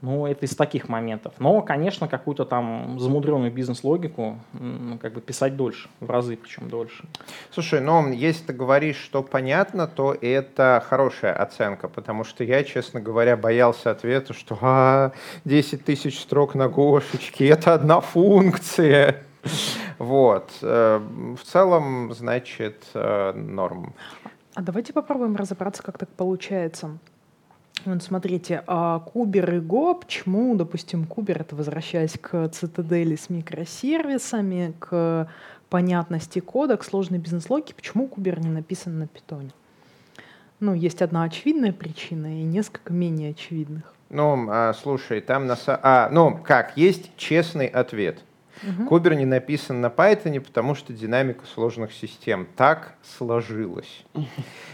Ну, 0.00 0.26
это 0.26 0.46
из 0.46 0.56
таких 0.56 0.88
моментов. 0.88 1.34
Но, 1.38 1.62
конечно, 1.62 2.08
какую-то 2.08 2.44
там 2.44 2.98
замудренную 2.98 3.52
бизнес-логику 3.52 4.36
как 5.00 5.12
бы 5.12 5.20
писать 5.20 5.56
дольше, 5.56 5.88
в 6.00 6.10
разы 6.10 6.36
причем 6.36 6.68
дольше. 6.68 7.04
Слушай, 7.52 7.80
но 7.80 8.08
если 8.08 8.46
ты 8.46 8.52
говоришь, 8.52 8.96
что 8.96 9.22
понятно, 9.22 9.86
то 9.86 10.12
это 10.20 10.82
хорошая 10.84 11.34
оценка, 11.34 11.86
потому 11.86 12.24
что 12.24 12.42
я, 12.42 12.64
честно 12.64 13.00
говоря, 13.00 13.36
боялся 13.36 13.92
ответа, 13.92 14.32
что 14.32 14.58
а, 14.60 15.12
10 15.44 15.84
тысяч 15.84 16.20
строк 16.20 16.56
на 16.56 16.68
гошечке, 16.68 17.46
это 17.46 17.74
одна 17.74 18.00
функция. 18.00 19.22
Вот. 19.98 20.50
Э, 20.62 20.98
в 20.98 21.44
целом, 21.44 22.12
значит, 22.12 22.84
э, 22.94 23.32
норм. 23.32 23.94
А 24.54 24.62
давайте 24.62 24.92
попробуем 24.92 25.36
разобраться, 25.36 25.82
как 25.82 25.98
так 25.98 26.08
получается. 26.08 26.98
Вот 27.84 28.02
смотрите, 28.02 28.62
а 28.66 29.00
Кубер 29.00 29.54
и 29.54 29.58
Go, 29.58 29.98
почему, 30.00 30.54
допустим, 30.54 31.04
Кубер, 31.04 31.40
это 31.40 31.56
возвращаясь 31.56 32.16
к 32.18 32.48
цитадели 32.48 33.16
с 33.16 33.28
микросервисами, 33.28 34.74
к 34.78 35.28
понятности 35.68 36.38
кода, 36.38 36.76
к 36.76 36.84
сложной 36.84 37.18
бизнес-логике, 37.18 37.74
почему 37.74 38.06
Кубер 38.06 38.40
не 38.40 38.50
написан 38.50 38.98
на 38.98 39.06
питоне? 39.06 39.50
Ну, 40.60 40.74
есть 40.74 41.02
одна 41.02 41.24
очевидная 41.24 41.72
причина 41.72 42.40
и 42.40 42.44
несколько 42.44 42.92
менее 42.92 43.30
очевидных. 43.30 43.82
Ну, 44.10 44.46
а, 44.48 44.74
слушай, 44.74 45.20
там 45.20 45.46
на... 45.46 45.56
А, 45.66 46.08
ну, 46.12 46.38
как, 46.42 46.76
есть 46.76 47.10
честный 47.16 47.66
ответ– 47.66 48.22
Угу. 48.62 48.88
Кубер 48.88 49.14
не 49.14 49.24
написан 49.24 49.80
на 49.80 49.86
Python, 49.86 50.40
потому 50.40 50.74
что 50.74 50.92
динамика 50.92 51.44
сложных 51.46 51.92
систем 51.92 52.46
так 52.56 52.94
сложилась. 53.02 54.04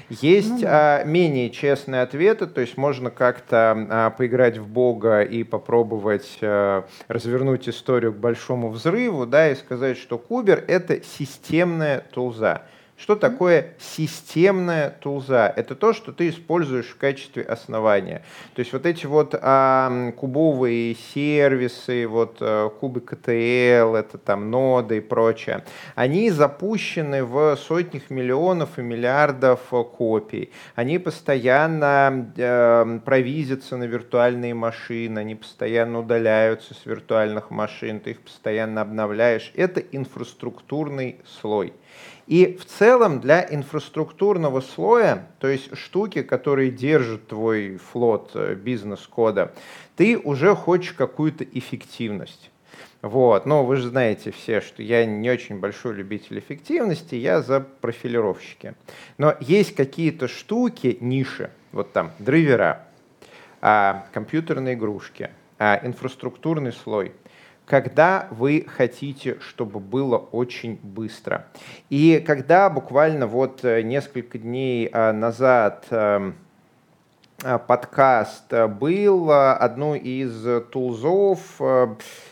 Есть 0.09 0.51
ну, 0.51 0.61
да. 0.61 1.01
а, 1.01 1.05
менее 1.05 1.51
честные 1.51 2.03
ответы, 2.03 2.47
то 2.47 2.61
есть 2.61 2.77
можно 2.77 3.11
как-то 3.11 3.87
а, 3.91 4.11
поиграть 4.11 4.59
в 4.59 4.67
Бога 4.67 5.23
и 5.23 5.45
попробовать 5.45 6.39
а, 6.41 6.87
развернуть 7.09 7.69
историю 7.69 8.13
к 8.13 8.17
большому 8.17 8.71
взрыву, 8.71 9.27
да, 9.27 9.51
и 9.51 9.55
сказать, 9.55 9.99
что 9.99 10.19
Кубер 10.19 10.65
это 10.67 11.03
системная 11.03 12.01
тулза. 12.13 12.63
Что 12.99 13.15
такое 13.15 13.75
системная 13.79 14.91
тулза? 14.91 15.53
Это 15.55 15.77
то, 15.77 15.93
что 15.93 16.11
ты 16.11 16.31
используешь 16.31 16.87
в 16.87 16.97
качестве 16.97 17.45
основания. 17.45 18.23
То 18.55 18.59
есть 18.59 18.73
вот 18.73 18.87
эти 18.87 19.07
вот 19.07 19.37
а, 19.41 20.11
кубовые 20.17 20.97
сервисы, 21.15 22.09
вот 22.09 22.39
а, 22.41 22.69
кубы 22.71 23.01
КТЛ, 23.01 23.95
это 23.95 24.19
там 24.19 24.51
ноды 24.51 24.97
и 24.97 25.01
прочее, 25.01 25.65
они 25.95 26.29
запущены 26.31 27.23
в 27.23 27.57
сотнях 27.57 28.11
миллионов 28.11 28.81
и 28.81 28.83
миллиардов 28.83 29.61
копий. 29.97 30.51
Они 30.75 30.99
постоянно 30.99 32.33
э, 32.37 32.99
провизятся 33.05 33.77
на 33.77 33.85
виртуальные 33.85 34.55
машины, 34.55 35.21
они 35.21 35.37
постоянно 35.37 36.01
удаляются 36.01 36.75
с 36.75 36.85
виртуальных 36.85 37.51
машин, 37.51 38.01
ты 38.01 38.11
их 38.11 38.23
постоянно 38.23 38.81
обновляешь. 38.81 39.53
Это 39.55 39.81
инфраструктурный 39.81 41.21
слой. 41.41 41.73
И 42.29 42.59
в 42.61 42.67
целом 42.67 43.21
для 43.21 43.43
инфраструктурного 43.49 44.61
слоя, 44.61 45.29
то 45.39 45.49
есть 45.49 45.75
штуки, 45.75 46.23
которые 46.23 46.71
держат 46.71 47.27
твой 47.27 47.79
флот 47.79 48.33
э, 48.35 48.55
бизнес-кода, 48.55 49.55
ты 49.97 50.19
уже 50.19 50.55
хочешь 50.55 50.93
какую-то 50.93 51.45
эффективность. 51.45 52.51
Вот. 53.01 53.47
Но 53.47 53.65
вы 53.65 53.77
же 53.77 53.89
знаете 53.89 54.31
все, 54.31 54.61
что 54.61 54.83
я 54.83 55.07
не 55.07 55.31
очень 55.31 55.59
большой 55.59 55.95
любитель 55.95 56.39
эффективности, 56.39 57.15
я 57.15 57.41
за 57.41 57.61
профилировщики. 57.61 58.75
Но 59.17 59.35
есть 59.41 59.75
какие-то 59.75 60.29
штуки, 60.29 60.99
ниши, 61.01 61.51
вот 61.73 61.95
там 61.95 62.11
драйвера, 62.19 62.85
а, 63.63 64.05
компьютерные 64.13 64.75
игрушки, 64.75 65.31
а, 65.59 65.81
инфраструктурный 65.83 66.73
слой– 66.73 67.13
когда 67.69 68.29
вы 68.31 68.67
хотите, 68.67 69.37
чтобы 69.41 69.79
было 69.79 70.17
очень 70.17 70.81
быстро. 70.83 71.47
И 71.91 72.23
когда 72.27 72.71
буквально 72.71 73.27
вот 73.27 73.63
э, 73.63 73.83
несколько 73.83 74.39
дней 74.39 74.89
э, 74.91 75.13
назад 75.13 75.85
эм, 75.91 76.35
э, 77.45 77.59
подкаст 77.59 78.51
был, 78.81 79.31
одну 79.31 79.95
из 79.95 80.65
тулзов, 80.71 81.61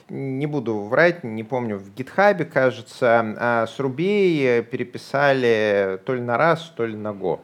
не 0.09 0.47
буду 0.47 0.81
врать, 0.85 1.23
не 1.23 1.45
помню, 1.45 1.77
в 1.77 1.93
гитхабе, 1.95 2.47
кажется, 2.47 3.67
с 3.69 3.79
Рубей 3.79 4.63
переписали 4.63 6.01
то 6.07 6.15
ли 6.15 6.23
на 6.23 6.39
раз, 6.39 6.73
то 6.75 6.87
ли 6.87 6.97
на 6.97 7.13
го. 7.13 7.41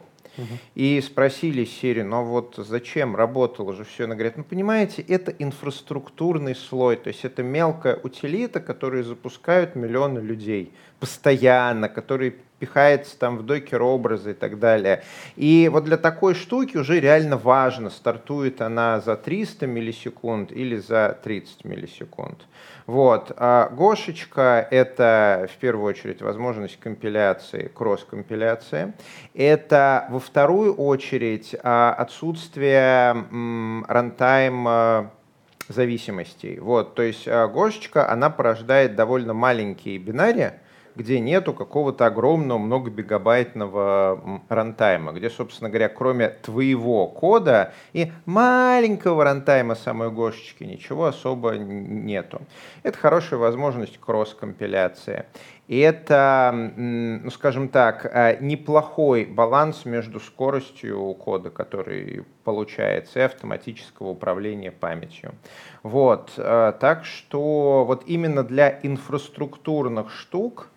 И 0.75 1.01
спросили 1.01 1.65
серию, 1.65 2.07
ну 2.07 2.23
вот 2.23 2.55
зачем 2.57 3.15
работало 3.15 3.73
же 3.73 3.83
все? 3.83 4.05
Она 4.05 4.15
говорит, 4.15 4.37
ну 4.37 4.43
понимаете, 4.43 5.01
это 5.01 5.31
инфраструктурный 5.31 6.55
слой, 6.55 6.95
то 6.95 7.09
есть 7.09 7.23
это 7.23 7.43
мелкая 7.43 7.99
утилита, 8.01 8.59
которую 8.59 9.03
запускают 9.03 9.75
миллионы 9.75 10.19
людей 10.19 10.73
постоянно, 10.99 11.89
который 11.89 12.35
пихается 12.59 13.19
там 13.19 13.37
в 13.37 13.45
докер 13.45 13.81
образы 13.81 14.31
и 14.31 14.33
так 14.33 14.57
далее. 14.57 15.03
И 15.35 15.69
вот 15.69 15.83
для 15.83 15.97
такой 15.97 16.33
штуки 16.33 16.77
уже 16.77 17.01
реально 17.01 17.35
важно, 17.35 17.89
стартует 17.89 18.61
она 18.61 19.01
за 19.01 19.17
300 19.17 19.67
миллисекунд 19.67 20.53
или 20.53 20.77
за 20.77 21.19
30 21.21 21.65
миллисекунд. 21.65 22.47
Вот. 22.85 23.31
А 23.37 23.69
Гошечка— 23.69 24.67
это 24.71 25.47
в 25.53 25.57
первую 25.57 25.85
очередь 25.85 26.21
возможность 26.21 26.79
компиляции, 26.79 27.71
кросс-компиляции. 27.73 28.93
Это 29.33 30.07
во 30.09 30.19
вторую 30.19 30.75
очередь 30.75 31.55
а, 31.63 31.93
отсутствие 31.93 33.25
рантайм 33.87 35.11
зависимостей. 35.67 36.59
Вот, 36.59 36.95
то 36.95 37.01
есть 37.01 37.27
а, 37.27 37.47
Гошечка, 37.47 38.09
она 38.09 38.29
порождает 38.29 38.95
довольно 38.95 39.33
маленькие 39.33 39.97
бинарии, 39.97 40.53
где 40.95 41.19
нету 41.19 41.53
какого-то 41.53 42.05
огромного 42.05 42.57
многобегабайтного 42.57 44.41
рантайма, 44.49 45.11
где, 45.13 45.29
собственно 45.29 45.69
говоря, 45.69 45.89
кроме 45.89 46.29
твоего 46.29 47.07
кода 47.07 47.73
и 47.93 48.11
маленького 48.25 49.23
рантайма 49.23 49.75
самой 49.75 50.11
Гошечки 50.11 50.63
ничего 50.63 51.05
особо 51.05 51.51
нету. 51.57 52.41
Это 52.83 52.97
хорошая 52.97 53.39
возможность 53.39 53.99
кросс-компиляции. 53.99 55.25
И 55.67 55.79
это, 55.79 56.51
ну, 56.75 57.29
скажем 57.31 57.69
так, 57.69 58.05
э, 58.05 58.37
неплохой 58.41 59.23
баланс 59.23 59.85
между 59.85 60.19
скоростью 60.19 61.13
кода, 61.13 61.49
который 61.51 62.25
получается, 62.43 63.19
и 63.19 63.23
автоматического 63.23 64.09
управления 64.09 64.71
памятью. 64.71 65.33
Вот. 65.81 66.33
Э, 66.37 66.73
так 66.79 67.05
что 67.05 67.85
вот 67.85 68.03
именно 68.07 68.43
для 68.43 68.77
инфраструктурных 68.83 70.11
штук 70.11 70.67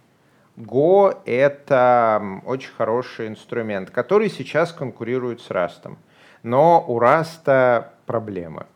Go— 0.57 1.19
это 1.27 2.41
очень 2.47 2.73
хороший 2.73 3.29
инструмент, 3.29 3.91
который 3.91 4.31
сейчас 4.31 4.73
конкурирует 4.73 5.41
с 5.41 5.51
Rust. 5.51 5.97
Но 6.43 6.85
у 6.89 6.99
Rust 6.99 7.87
проблемы. 8.07 8.67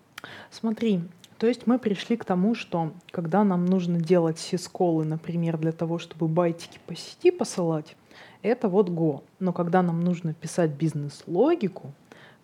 Смотри, 0.50 1.00
то 1.38 1.46
есть 1.46 1.66
мы 1.66 1.78
пришли 1.78 2.18
к 2.18 2.24
тому, 2.26 2.54
что 2.54 2.92
когда 3.10 3.44
нам 3.44 3.64
нужно 3.64 3.98
делать 3.98 4.38
сисколы, 4.38 5.06
например, 5.06 5.56
для 5.56 5.72
того, 5.72 5.98
чтобы 5.98 6.28
байтики 6.28 6.78
по 6.86 6.94
сети 6.94 7.30
посылать, 7.30 7.96
это 8.42 8.68
вот 8.68 8.90
Go. 8.90 9.22
Но 9.38 9.54
когда 9.54 9.82
нам 9.82 10.04
нужно 10.04 10.34
писать 10.34 10.72
бизнес-логику, 10.72 11.92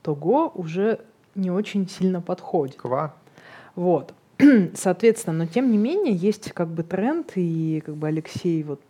то 0.00 0.14
Go 0.14 0.50
уже 0.54 1.00
не 1.34 1.50
очень 1.50 1.88
сильно 1.88 2.22
подходит. 2.22 2.76
Ква. 2.76 3.14
Вот. 3.74 4.14
Соответственно, 4.74 5.44
но 5.44 5.46
тем 5.46 5.70
не 5.70 5.76
менее 5.76 6.14
есть 6.14 6.52
как 6.52 6.68
бы 6.68 6.82
тренд, 6.82 7.32
и 7.34 7.82
как 7.84 7.96
бы 7.96 8.08
Алексей 8.08 8.62
вот 8.62 8.80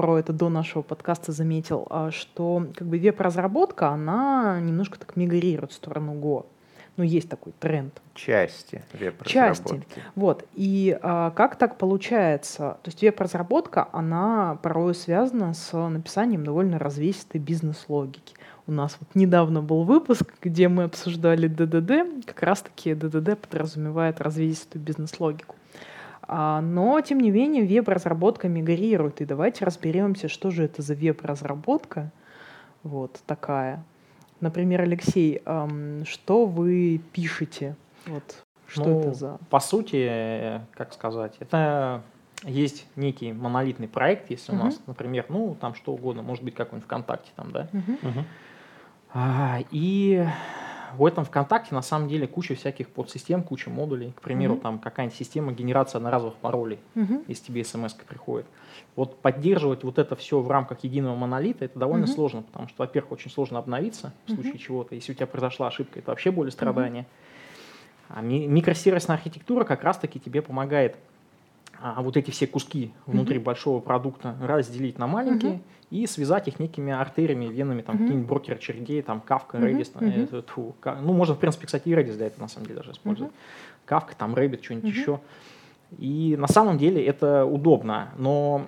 про 0.00 0.18
это 0.18 0.32
до 0.32 0.48
нашего 0.48 0.80
подкаста 0.80 1.30
заметил, 1.30 1.86
а, 1.90 2.10
что 2.10 2.66
как 2.74 2.88
бы 2.88 2.98
веб-разработка, 2.98 3.88
она 3.88 4.58
немножко 4.58 4.98
так 4.98 5.14
мигрирует 5.14 5.72
в 5.72 5.74
сторону 5.74 6.14
Go. 6.14 6.46
Ну, 6.96 7.04
есть 7.04 7.28
такой 7.28 7.52
тренд. 7.60 8.00
Части 8.14 8.82
веб-разработки. 8.94 9.74
Части. 9.74 9.84
Вот. 10.14 10.46
И 10.54 10.98
а, 11.02 11.32
как 11.32 11.56
так 11.56 11.76
получается? 11.76 12.78
То 12.82 12.88
есть 12.88 13.02
веб-разработка, 13.02 13.88
она 13.92 14.58
порой 14.62 14.94
связана 14.94 15.52
с 15.52 15.76
написанием 15.76 16.44
довольно 16.44 16.78
развесистой 16.78 17.38
бизнес-логики. 17.38 18.36
У 18.66 18.72
нас 18.72 18.96
вот 19.00 19.10
недавно 19.14 19.60
был 19.60 19.84
выпуск, 19.84 20.32
где 20.40 20.68
мы 20.68 20.84
обсуждали 20.84 21.46
ДДД. 21.46 22.24
Как 22.24 22.42
раз-таки 22.42 22.94
ДДД 22.94 23.38
подразумевает 23.38 24.18
развесистую 24.22 24.80
бизнес-логику. 24.82 25.56
А, 26.32 26.60
но, 26.60 27.00
тем 27.00 27.18
не 27.18 27.32
менее, 27.32 27.64
веб-разработка 27.66 28.46
мигрирует. 28.46 29.20
И 29.20 29.24
давайте 29.24 29.64
разберемся, 29.64 30.28
что 30.28 30.52
же 30.52 30.62
это 30.62 30.80
за 30.80 30.94
веб-разработка 30.94 32.12
вот 32.84 33.20
такая. 33.26 33.82
Например, 34.38 34.82
Алексей, 34.82 35.42
что 36.04 36.46
вы 36.46 37.00
пишете? 37.12 37.74
Вот, 38.06 38.44
что 38.68 38.84
Ну, 38.84 39.00
это 39.00 39.12
за... 39.12 39.38
По 39.50 39.58
сути, 39.58 40.06
э, 40.08 40.60
как 40.74 40.92
сказать, 40.92 41.34
это 41.40 42.02
есть 42.44 42.86
некий 42.94 43.32
монолитный 43.32 43.88
проект, 43.88 44.30
если 44.30 44.52
Мгм. 44.52 44.60
у 44.60 44.64
нас, 44.66 44.80
например, 44.86 45.26
ну, 45.30 45.56
там 45.60 45.74
что 45.74 45.92
угодно, 45.92 46.22
может 46.22 46.44
быть, 46.44 46.54
какой-нибудь 46.54 46.86
ВКонтакте 46.86 47.32
там, 47.34 47.50
да. 47.50 47.68
Мгм. 47.72 47.98
Мгм. 48.02 48.24
А, 49.12 49.58
и 49.72 50.24
в 50.96 51.04
этом 51.04 51.24
ВКонтакте 51.24 51.74
на 51.74 51.82
самом 51.82 52.08
деле 52.08 52.26
куча 52.26 52.54
всяких 52.54 52.88
подсистем, 52.88 53.42
куча 53.42 53.70
модулей. 53.70 54.12
К 54.16 54.20
примеру, 54.20 54.54
Мгм. 54.54 54.62
там 54.62 54.78
какая-нибудь 54.78 55.16
система 55.16 55.52
генерации 55.52 55.96
одноразовых 55.96 56.34
паролей, 56.36 56.78
Мгм. 56.94 57.22
если 57.28 57.44
тебе 57.46 57.64
смс 57.64 57.92
приходит. 57.94 58.46
Вот 58.96 59.18
поддерживать 59.20 59.84
вот 59.84 59.98
это 59.98 60.16
все 60.16 60.40
в 60.40 60.50
рамках 60.50 60.84
единого 60.84 61.16
монолита, 61.16 61.64
это 61.64 61.78
довольно 61.78 62.06
Мгм. 62.06 62.14
сложно, 62.14 62.42
потому 62.42 62.68
что, 62.68 62.76
во-первых, 62.82 63.12
очень 63.12 63.30
сложно 63.30 63.58
обновиться 63.58 64.12
в 64.26 64.30
случае 64.32 64.52
Мгм. 64.54 64.58
чего-то. 64.60 64.94
Если 64.94 65.12
у 65.12 65.14
тебя 65.14 65.26
произошла 65.26 65.68
ошибка, 65.68 65.98
это 65.98 66.10
вообще 66.10 66.30
более 66.30 66.50
страдания. 66.52 67.06
А 68.08 68.20
ми- 68.22 68.46
микросервисная 68.46 69.16
архитектура 69.16 69.64
как 69.64 69.84
раз-таки 69.84 70.18
тебе 70.18 70.42
помогает 70.42 70.96
а, 71.82 72.02
вот 72.02 72.16
эти 72.16 72.30
все 72.30 72.46
куски 72.46 72.92
внутри 73.06 73.36
Мгм. 73.36 73.44
большого 73.44 73.80
продукта 73.80 74.36
разделить 74.40 74.98
на 74.98 75.06
маленькие 75.06 75.52
Мгм. 75.52 75.62
и 75.90 76.06
связать 76.06 76.48
их 76.48 76.58
некими 76.60 76.92
артериями, 76.92 77.46
венами, 77.46 77.82
там, 77.82 77.96
Мгм. 77.96 78.04
какие-нибудь 78.04 78.28
брокеры 78.28 78.56
очередей, 78.56 79.02
там, 79.02 79.22
Мгм. 79.28 79.64
Redis, 79.64 79.90
Мгм. 79.94 80.28
э, 80.38 80.42
тьфу, 80.42 80.74
ну, 80.84 81.12
можно, 81.12 81.34
в 81.34 81.38
принципе, 81.38 81.66
кстати, 81.66 81.88
и 81.88 81.92
Redis 81.92 82.16
для 82.16 82.26
этого, 82.26 82.42
на 82.42 82.48
самом 82.48 82.66
деле, 82.66 82.78
даже 82.80 82.92
использовать. 82.92 83.32
Kafka, 83.86 84.12
там, 84.16 84.34
Rabbit, 84.34 84.62
что-нибудь 84.62 84.90
Мгм. 84.90 85.00
еще. 85.00 85.20
И 85.98 86.36
на 86.38 86.46
самом 86.46 86.78
деле 86.78 87.04
это 87.04 87.44
удобно, 87.44 88.10
но 88.16 88.66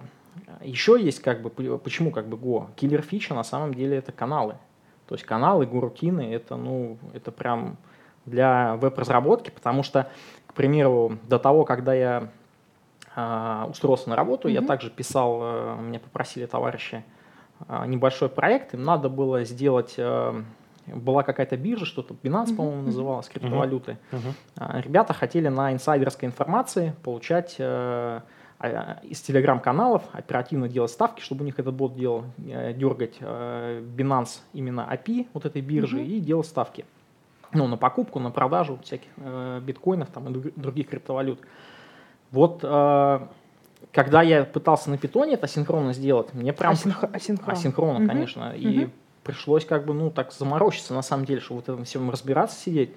еще 0.63 0.99
есть 1.01 1.21
как 1.21 1.43
бы, 1.43 1.51
почему 1.51 2.11
как 2.11 2.27
бы 2.27 2.37
Go? 2.37 2.69
Киллер 2.77 3.03
фича 3.03 3.35
на 3.35 3.45
самом 3.45 3.75
деле 3.75 3.99
это 3.99 4.13
каналы. 4.13 4.57
То 5.07 5.15
есть 5.15 5.25
каналы, 5.25 5.67
горутины, 5.67 6.33
это, 6.33 6.57
ну, 6.57 6.99
это 7.13 7.31
прям 7.31 7.77
для 8.25 8.77
веб-разработки, 8.77 9.51
потому 9.51 9.83
что, 9.83 10.09
к 10.47 10.55
примеру, 10.55 11.19
до 11.29 11.39
того, 11.39 11.65
когда 11.65 11.93
я 11.93 12.17
а, 12.19 12.29
устроился 13.71 14.09
на 14.11 14.17
работу, 14.17 14.49
я 14.49 14.61
Мгм. 14.61 14.69
также 14.69 14.91
писал, 14.91 15.39
э, 15.43 15.77
меня 15.81 15.99
попросили 15.99 16.47
товарищи 16.47 17.05
а, 17.69 17.87
небольшой 17.87 18.29
проект, 18.29 18.75
им 18.75 18.83
надо 18.83 19.09
было 19.09 19.45
сделать, 19.45 19.95
э, 19.97 20.43
была 20.89 21.23
какая-то 21.23 21.57
биржа, 21.57 21.87
что-то 21.87 22.13
Binance, 22.15 22.47
Мгм, 22.49 22.57
по-моему, 22.57 22.83
называлась, 22.83 23.29
криптовалюты. 23.29 23.99
Мгм. 24.11 24.35
А, 24.57 24.81
Ребята 24.81 25.13
хотели 25.13 25.47
на 25.49 25.73
инсайдерской 25.73 26.27
информации 26.29 26.95
получать 27.05 27.55
э, 27.59 28.21
а, 28.59 28.99
из 29.03 29.21
телеграм-каналов, 29.21 30.03
оперативно 30.13 30.69
делать 30.69 30.91
ставки, 30.91 31.21
чтобы 31.21 31.43
у 31.43 31.45
них 31.45 31.59
этот 31.61 31.75
бот 31.75 31.95
делал, 31.95 32.25
э, 32.45 32.73
дергать 32.73 33.15
э, 33.21 33.81
Binance 33.97 34.41
именно 34.55 34.89
API 34.91 35.29
вот 35.33 35.45
этой 35.47 35.63
биржи 35.63 35.97
Мгм. 35.99 36.05
и 36.07 36.21
делать 36.21 36.47
ставки. 36.47 36.85
Ну, 37.53 37.69
на 37.69 37.77
покупку, 37.77 38.19
на 38.19 38.31
продажу 38.31 38.79
всяких 38.83 39.11
э, 39.19 39.61
биткоинов 39.63 40.09
там, 40.11 40.29
и 40.29 40.33
друг- 40.33 40.55
других 40.57 40.89
криптовалют. 40.89 41.39
Вот 42.33 42.61
э, 42.63 43.21
когда 43.93 44.23
я 44.23 44.45
пытался 44.45 44.91
на 44.91 44.99
питоне 44.99 45.35
это 45.35 45.47
синхронно 45.47 45.93
сделать, 45.93 46.33
мне 46.35 46.53
прям 46.53 46.73
Асинх- 46.73 47.05
асинхронно. 47.15 47.53
асинхронно, 47.53 47.99
Мгм. 48.01 48.09
конечно. 48.09 48.53
И 48.57 48.81
Мгм. 48.81 48.93
пришлось 49.23 49.65
как 49.65 49.85
бы, 49.85 49.95
ну, 49.95 50.11
так 50.11 50.33
заморочиться, 50.33 50.95
на 50.95 51.03
самом 51.03 51.27
деле, 51.27 51.41
чтобы 51.41 51.61
вот 51.61 51.69
этом 51.69 51.85
всем 51.85 52.11
разбираться, 52.11 52.59
сидеть. 52.59 52.91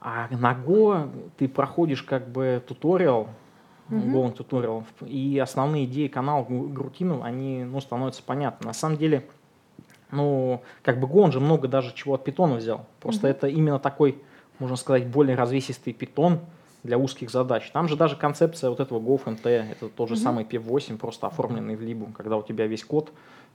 А 0.00 0.28
на 0.30 0.54
Go 0.54 1.10
ты 1.36 1.48
проходишь 1.48 2.02
как 2.02 2.28
бы 2.28 2.62
туториал, 2.66 3.28
Мгм. 3.88 4.14
Go 4.16 4.32
туториал, 4.32 4.84
и 5.04 5.38
основные 5.42 5.84
идеи 5.86 6.06
канала 6.06 6.44
Гру- 6.44 6.68
Грутину, 6.68 7.22
они, 7.22 7.64
ну, 7.64 7.80
становятся 7.80 8.22
понятны. 8.22 8.68
На 8.68 8.72
самом 8.72 8.96
деле, 8.96 9.26
ну, 10.12 10.62
как 10.82 11.00
бы 11.00 11.08
Go, 11.08 11.22
он 11.22 11.32
же 11.32 11.40
много 11.40 11.66
даже 11.66 11.92
чего 11.94 12.14
от 12.14 12.22
питона 12.22 12.54
взял. 12.54 12.86
Просто 13.00 13.26
Мгм. 13.26 13.36
это 13.36 13.48
именно 13.48 13.78
такой, 13.80 14.22
можно 14.60 14.76
сказать, 14.76 15.08
более 15.08 15.34
развесистый 15.36 15.92
питон 15.92 16.38
для 16.82 16.98
узких 16.98 17.30
задач. 17.30 17.70
Там 17.72 17.88
же 17.88 17.96
даже 17.96 18.16
концепция 18.16 18.70
вот 18.70 18.80
этого 18.80 19.00
GoFNT, 19.00 19.46
это 19.72 19.88
тот 19.88 20.08
же 20.08 20.14
Мгм. 20.14 20.22
самый 20.22 20.44
P8, 20.44 20.96
просто 20.98 21.26
оформленный 21.26 21.76
в 21.76 21.80
либу, 21.82 22.08
когда 22.16 22.36
у 22.36 22.42
тебя 22.42 22.66
весь 22.66 22.84
код, 22.84 23.12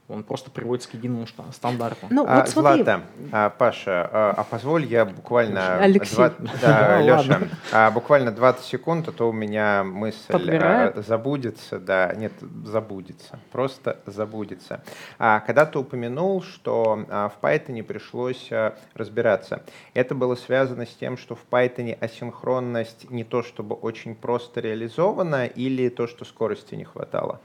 он 0.08 0.22
просто 0.22 0.50
приводится 0.50 0.90
к 0.90 0.94
единому 0.94 1.26
стандарту. 1.52 2.06
Ну, 2.10 2.24
А, 2.28 2.40
вот 2.40 2.48
смотри. 2.48 2.84
Злата, 2.84 3.02
а, 3.32 3.50
Паша, 3.50 4.08
а, 4.12 4.34
а 4.36 4.44
позволь 4.44 4.84
я 4.86 5.04
буквально... 5.04 5.78
Алексей. 5.82 6.14
два- 6.16 6.32
да, 6.38 6.56
Да, 6.60 7.00
Леша, 7.00 7.40
а, 7.72 7.90
буквально 7.90 8.30
20 8.30 8.64
секунд, 8.64 9.08
а 9.08 9.12
то 9.12 9.28
у 9.28 9.32
меня 9.32 9.82
мысль 9.84 10.32
Подбирает? 10.32 10.96
а, 10.96 11.02
забудется, 11.02 11.78
да, 11.78 12.12
нет, 12.14 12.32
забудется, 12.64 13.40
просто 13.50 13.98
забудется. 14.06 14.82
А, 15.18 15.40
когда 15.40 15.66
ты 15.66 15.78
упомянул, 15.78 16.42
что 16.42 17.04
а, 17.08 17.28
в 17.28 17.44
Python 17.44 17.82
пришлось 17.82 18.48
а, 18.52 18.74
разбираться, 18.94 19.62
это 19.94 20.14
было 20.14 20.36
связано 20.36 20.86
с 20.86 20.94
тем, 20.94 21.16
что 21.16 21.34
в 21.34 21.44
Python 21.50 21.96
асинхронность 22.00 23.10
не 23.10 23.24
то 23.24 23.42
чтобы 23.42 23.74
очень 23.74 24.14
просто 24.14 24.60
реализована 24.60 25.46
или 25.46 25.88
то, 25.88 26.06
что 26.06 26.24
скорости 26.24 26.74
не 26.76 26.84
хватало? 26.84 27.40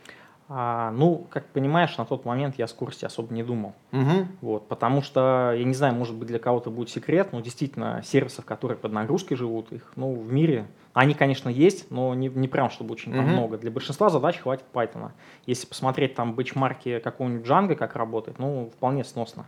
А, 0.54 0.92
ну, 0.92 1.28
как 1.30 1.46
понимаешь, 1.46 1.98
на 1.98 2.04
тот 2.04 2.26
момент 2.26 2.56
я 2.58 2.66
о 2.66 2.68
скорости 2.68 3.06
особо 3.06 3.34
не 3.34 3.42
думал. 3.42 3.72
Мгм. 3.92 4.28
Вот, 4.42 4.68
потому 4.68 5.02
что, 5.02 5.54
я 5.56 5.64
не 5.64 5.74
знаю, 5.74 5.96
может 5.96 6.14
быть, 6.14 6.28
для 6.28 6.40
кого-то 6.40 6.70
будет 6.70 6.90
секрет, 6.90 7.30
но 7.32 7.40
действительно 7.40 8.02
сервисов, 8.04 8.44
которые 8.44 8.78
под 8.78 8.92
нагрузкой 8.92 9.38
живут, 9.38 9.72
их 9.72 9.94
ну, 9.96 10.14
в 10.14 10.30
мире, 10.34 10.66
они, 10.94 11.14
конечно, 11.14 11.48
есть, 11.48 11.90
но 11.90 12.14
не, 12.16 12.28
не 12.28 12.50
прям, 12.50 12.70
чтобы 12.70 12.92
очень 12.92 13.14
там 13.14 13.22
Мгм. 13.28 13.32
много. 13.32 13.58
Для 13.60 13.72
большинства 13.72 14.10
задач 14.10 14.40
хватит 14.40 14.66
Python. 14.74 15.12
Если 15.46 15.68
посмотреть 15.68 16.16
там 16.16 16.34
бэчмарки 16.34 17.00
какого-нибудь 17.00 17.48
Django, 17.48 17.76
как 17.76 17.96
работает, 17.96 18.38
ну, 18.38 18.72
вполне 18.76 19.06
сносно. 19.06 19.46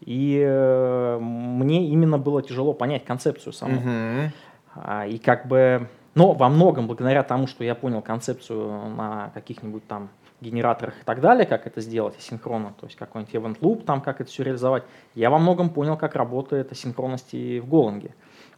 И 0.00 0.42
э, 0.44 1.18
мне 1.20 1.86
именно 1.90 2.18
было 2.18 2.42
тяжело 2.42 2.72
понять 2.72 3.04
концепцию 3.04 3.52
саму. 3.52 3.76
Мгм. 3.82 4.32
А, 4.74 5.06
И 5.06 5.18
как 5.18 5.46
бы, 5.46 5.88
но 6.14 6.32
во 6.32 6.48
многом 6.48 6.86
благодаря 6.86 7.22
тому, 7.22 7.46
что 7.46 7.64
я 7.64 7.74
понял 7.74 8.02
концепцию 8.02 8.90
на 8.90 9.30
каких-нибудь 9.34 9.86
там 9.86 10.08
генераторах 10.40 10.94
и 11.00 11.04
так 11.04 11.20
далее, 11.20 11.46
как 11.46 11.66
это 11.66 11.80
сделать 11.80 12.16
асинхронно, 12.16 12.72
то 12.78 12.86
есть 12.86 12.96
какой-нибудь 12.96 13.34
event 13.34 13.58
loop, 13.60 13.84
там 13.84 14.00
как 14.00 14.20
это 14.20 14.30
все 14.30 14.44
реализовать, 14.44 14.84
я 15.14 15.30
во 15.30 15.38
многом 15.38 15.70
понял, 15.70 15.96
как 15.96 16.14
работает 16.14 16.70
асинхронность 16.72 17.34
и 17.34 17.60
в 17.60 17.68
Голанге. 17.68 18.14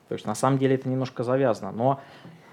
То 0.09 0.15
есть 0.15 0.27
на 0.27 0.35
самом 0.35 0.59
деле 0.59 0.75
это 0.75 0.89
немножко 0.89 1.23
завязано, 1.23 1.71
но 1.71 2.01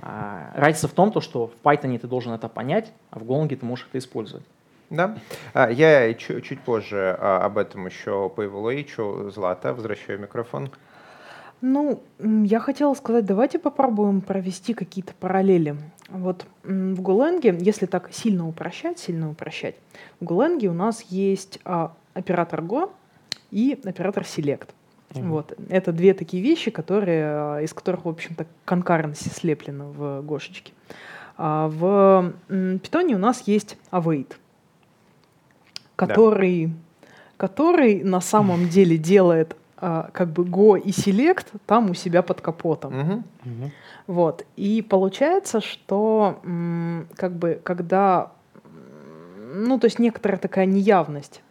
а, 0.02 0.52
разница 0.56 0.88
в 0.88 0.92
том, 0.92 1.12
то, 1.12 1.22
что 1.22 1.48
в 1.48 1.54
Python 1.64 1.98
ты 1.98 2.08
должен 2.08 2.32
это 2.34 2.48
понять, 2.48 2.94
а 3.10 3.20
в 3.20 3.26
Голанге 3.26 3.56
ты 3.56 3.66
можешь 3.66 3.88
это 3.90 3.98
использовать. 3.98 4.46
Да. 4.90 5.18
А, 5.54 5.70
Я 5.70 6.14
чу- 6.14 6.40
чуть 6.42 6.62
позже 6.62 7.18
а, 7.20 7.44
об 7.44 7.58
этом 7.58 7.88
еще 7.88 8.30
поэволуичу. 8.30 9.30
Злата, 9.32 9.74
возвращаю 9.74 10.20
микрофон. 10.20 10.70
Ну, 11.62 12.04
я 12.20 12.60
хотела 12.60 12.94
сказать, 12.94 13.26
давайте 13.26 13.58
попробуем 13.58 14.22
провести 14.22 14.74
какие-то 14.74 15.14
параллели. 15.20 15.76
Вот 16.10 16.46
в 16.64 17.02
Голенге, 17.02 17.58
если 17.60 17.86
так 17.86 18.10
сильно 18.14 18.48
упрощать, 18.48 19.00
сильно 19.00 19.30
упрощать, 19.30 19.76
в 20.20 20.26
Голенге 20.26 20.70
у 20.70 20.74
нас 20.74 21.02
есть 21.10 21.60
а, 21.66 21.94
оператор 22.14 22.62
Go 22.62 22.92
и 23.52 23.80
оператор 23.84 24.24
Select. 24.24 24.70
Мгм. 25.16 25.30
Вот. 25.30 25.58
Это 25.70 25.92
две 25.92 26.14
такие 26.14 26.44
вещи, 26.44 26.70
которые, 26.72 27.24
а, 27.26 27.60
из 27.62 27.74
которых, 27.74 28.06
в 28.06 28.10
общем-то, 28.10 28.46
конкуренция 28.66 29.32
слеплена 29.32 29.86
в 29.86 30.22
Гошечке. 30.22 30.74
А 31.38 31.68
в 31.68 32.34
Питоне 32.50 33.16
у 33.16 33.20
нас 33.20 33.44
есть 33.46 33.78
await, 33.92 34.34
который, 35.96 36.74
который 37.38 38.04
на 38.04 38.22
самом 38.22 38.70
деле 38.70 38.98
делает 38.98 39.56
а, 39.78 40.10
как 40.14 40.30
бы 40.30 40.44
Go 40.44 40.80
и 40.80 40.90
Select 40.90 41.48
там 41.66 41.90
у 41.90 41.94
себя 41.94 42.22
под 42.22 42.42
капотом. 42.42 43.24
Мгм. 43.44 43.72
Вот. 44.08 44.46
И 44.56 44.82
получается, 44.82 45.62
что 45.62 46.40
как 47.16 47.34
бы 47.34 47.60
когда 47.64 48.32
ну, 49.54 49.80
то 49.80 49.86
есть 49.86 50.00
некоторая 50.00 50.38
такая 50.40 50.66
неявность 50.66 51.42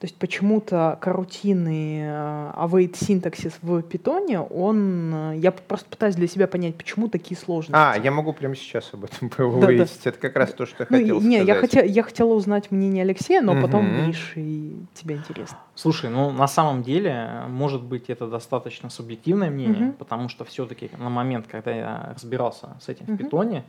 То 0.00 0.04
есть 0.04 0.16
почему-то 0.16 0.96
карутинный 1.00 2.02
э, 2.02 2.52
await 2.56 2.94
синтаксис 2.96 3.58
в 3.62 3.82
питоне, 3.82 4.38
он... 4.40 5.12
э, 5.32 5.36
Я 5.38 5.50
просто 5.50 5.88
пытаюсь 5.90 6.14
для 6.14 6.28
себя 6.28 6.46
понять, 6.46 6.76
почему 6.76 7.08
такие 7.08 7.36
сложности. 7.36 7.74
А, 7.74 7.96
я 7.98 8.12
могу 8.12 8.32
прямо 8.32 8.54
сейчас 8.54 8.90
об 8.94 9.04
этом 9.04 9.28
выяснить. 9.60 10.06
Это 10.06 10.16
как 10.18 10.36
раз 10.36 10.52
то, 10.52 10.66
что 10.66 10.84
я 10.84 10.86
Ну, 10.88 10.98
хотел 10.98 11.20
не, 11.20 11.38
я, 11.38 11.42
сказать. 11.42 11.60
хотя, 11.60 11.82
я 11.82 12.02
хотела 12.04 12.32
узнать 12.34 12.70
мнение 12.70 13.02
Алексея, 13.02 13.40
но 13.40 13.60
потом 13.60 13.86
Мгм. 13.86 14.06
Миш 14.06 14.32
и 14.36 14.76
тебе 14.94 15.16
интересно. 15.16 15.58
Слушай, 15.74 16.10
ну 16.10 16.30
на 16.30 16.46
самом 16.46 16.82
деле, 16.84 17.42
может 17.48 17.82
быть, 17.82 18.08
это 18.08 18.28
достаточно 18.28 18.90
субъективное 18.90 19.50
мнение, 19.50 19.94
потому 19.98 20.28
что 20.28 20.44
все-таки 20.44 20.90
на 20.96 21.08
момент, 21.10 21.46
когда 21.50 21.72
я 21.72 22.12
разбирался 22.14 22.76
с 22.80 22.88
этим 22.88 23.06
в 23.06 23.16
питоне, 23.16 23.64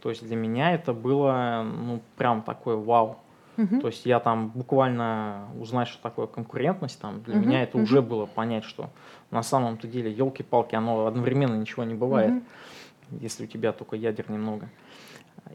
то 0.00 0.08
есть 0.08 0.26
для 0.26 0.36
меня 0.36 0.72
это 0.72 0.94
было, 0.94 1.62
ну, 1.64 2.00
прям 2.16 2.40
такой 2.42 2.76
вау. 2.76 3.18
Мгм. 3.56 3.80
То 3.80 3.88
есть 3.88 4.06
я 4.06 4.20
там 4.20 4.48
буквально 4.48 5.48
узнать, 5.60 5.88
что 5.88 6.02
такое 6.02 6.26
конкурентность, 6.26 7.00
там 7.00 7.22
для 7.22 7.36
Мгм, 7.36 7.46
меня 7.46 7.62
это 7.62 7.76
мгм. 7.78 7.84
уже 7.84 8.02
было 8.02 8.26
понять, 8.26 8.64
что 8.64 8.90
на 9.30 9.42
самом-то 9.42 9.86
деле, 9.86 10.10
елки-палки, 10.12 10.74
оно 10.74 11.06
одновременно 11.06 11.54
ничего 11.54 11.84
не 11.84 11.94
бывает, 11.94 12.32
Мгм. 12.32 12.44
если 13.20 13.44
у 13.44 13.46
тебя 13.46 13.72
только 13.72 13.96
ядер 13.96 14.30
немного. 14.30 14.68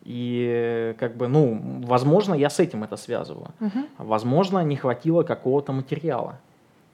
И 0.04 0.96
как 1.00 1.16
бы, 1.16 1.28
ну, 1.28 1.82
возможно, 1.86 2.34
я 2.34 2.50
с 2.50 2.60
этим 2.60 2.84
это 2.84 2.96
связываю. 2.98 3.50
Мгм. 3.60 3.86
Возможно, 3.98 4.60
не 4.64 4.76
хватило 4.78 5.24
какого-то 5.24 5.74
материала. 5.74 6.40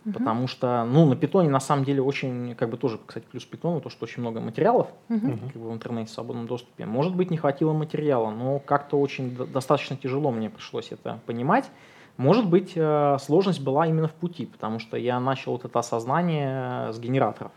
Мгм. 0.08 0.13
Потому 0.13 0.48
что, 0.48 0.86
ну, 0.86 1.06
на 1.06 1.17
питоне 1.17 1.50
на 1.50 1.60
самом 1.60 1.84
деле 1.84 2.02
очень, 2.02 2.56
как 2.56 2.70
бы 2.70 2.78
тоже, 2.78 2.98
кстати, 3.06 3.26
плюс 3.30 3.43
питону, 3.43 3.82
то, 3.82 3.89
что 3.89 4.06
очень 4.06 4.22
много 4.22 4.39
материалов 4.39 4.88
Мгм. 5.10 5.38
как 5.38 5.62
бы 5.62 5.70
в 5.70 5.74
интернете 5.74 6.10
в 6.10 6.13
свободном 6.13 6.48
доступе. 6.48 6.86
Может 6.86 7.13
быть, 7.13 7.30
не 7.30 7.36
хватило 7.36 7.74
материала, 7.74 8.30
но 8.30 8.60
как-то 8.60 8.98
очень 8.98 9.36
достаточно 9.36 9.98
тяжело 9.98 10.32
мне 10.32 10.50
пришлось 10.50 10.93
это 10.93 11.20
понимать. 11.26 11.70
Может 12.15 12.50
быть, 12.50 12.72
э, 12.76 13.17
сложность 13.20 13.62
была 13.62 13.86
именно 13.86 14.08
в 14.08 14.13
пути, 14.13 14.46
потому 14.46 14.80
что 14.80 14.96
я 14.96 15.20
начал 15.20 15.52
вот 15.52 15.65
это 15.65 15.78
осознание 15.78 16.88
э, 16.88 16.93
с 16.93 17.00
генераторов. 17.00 17.52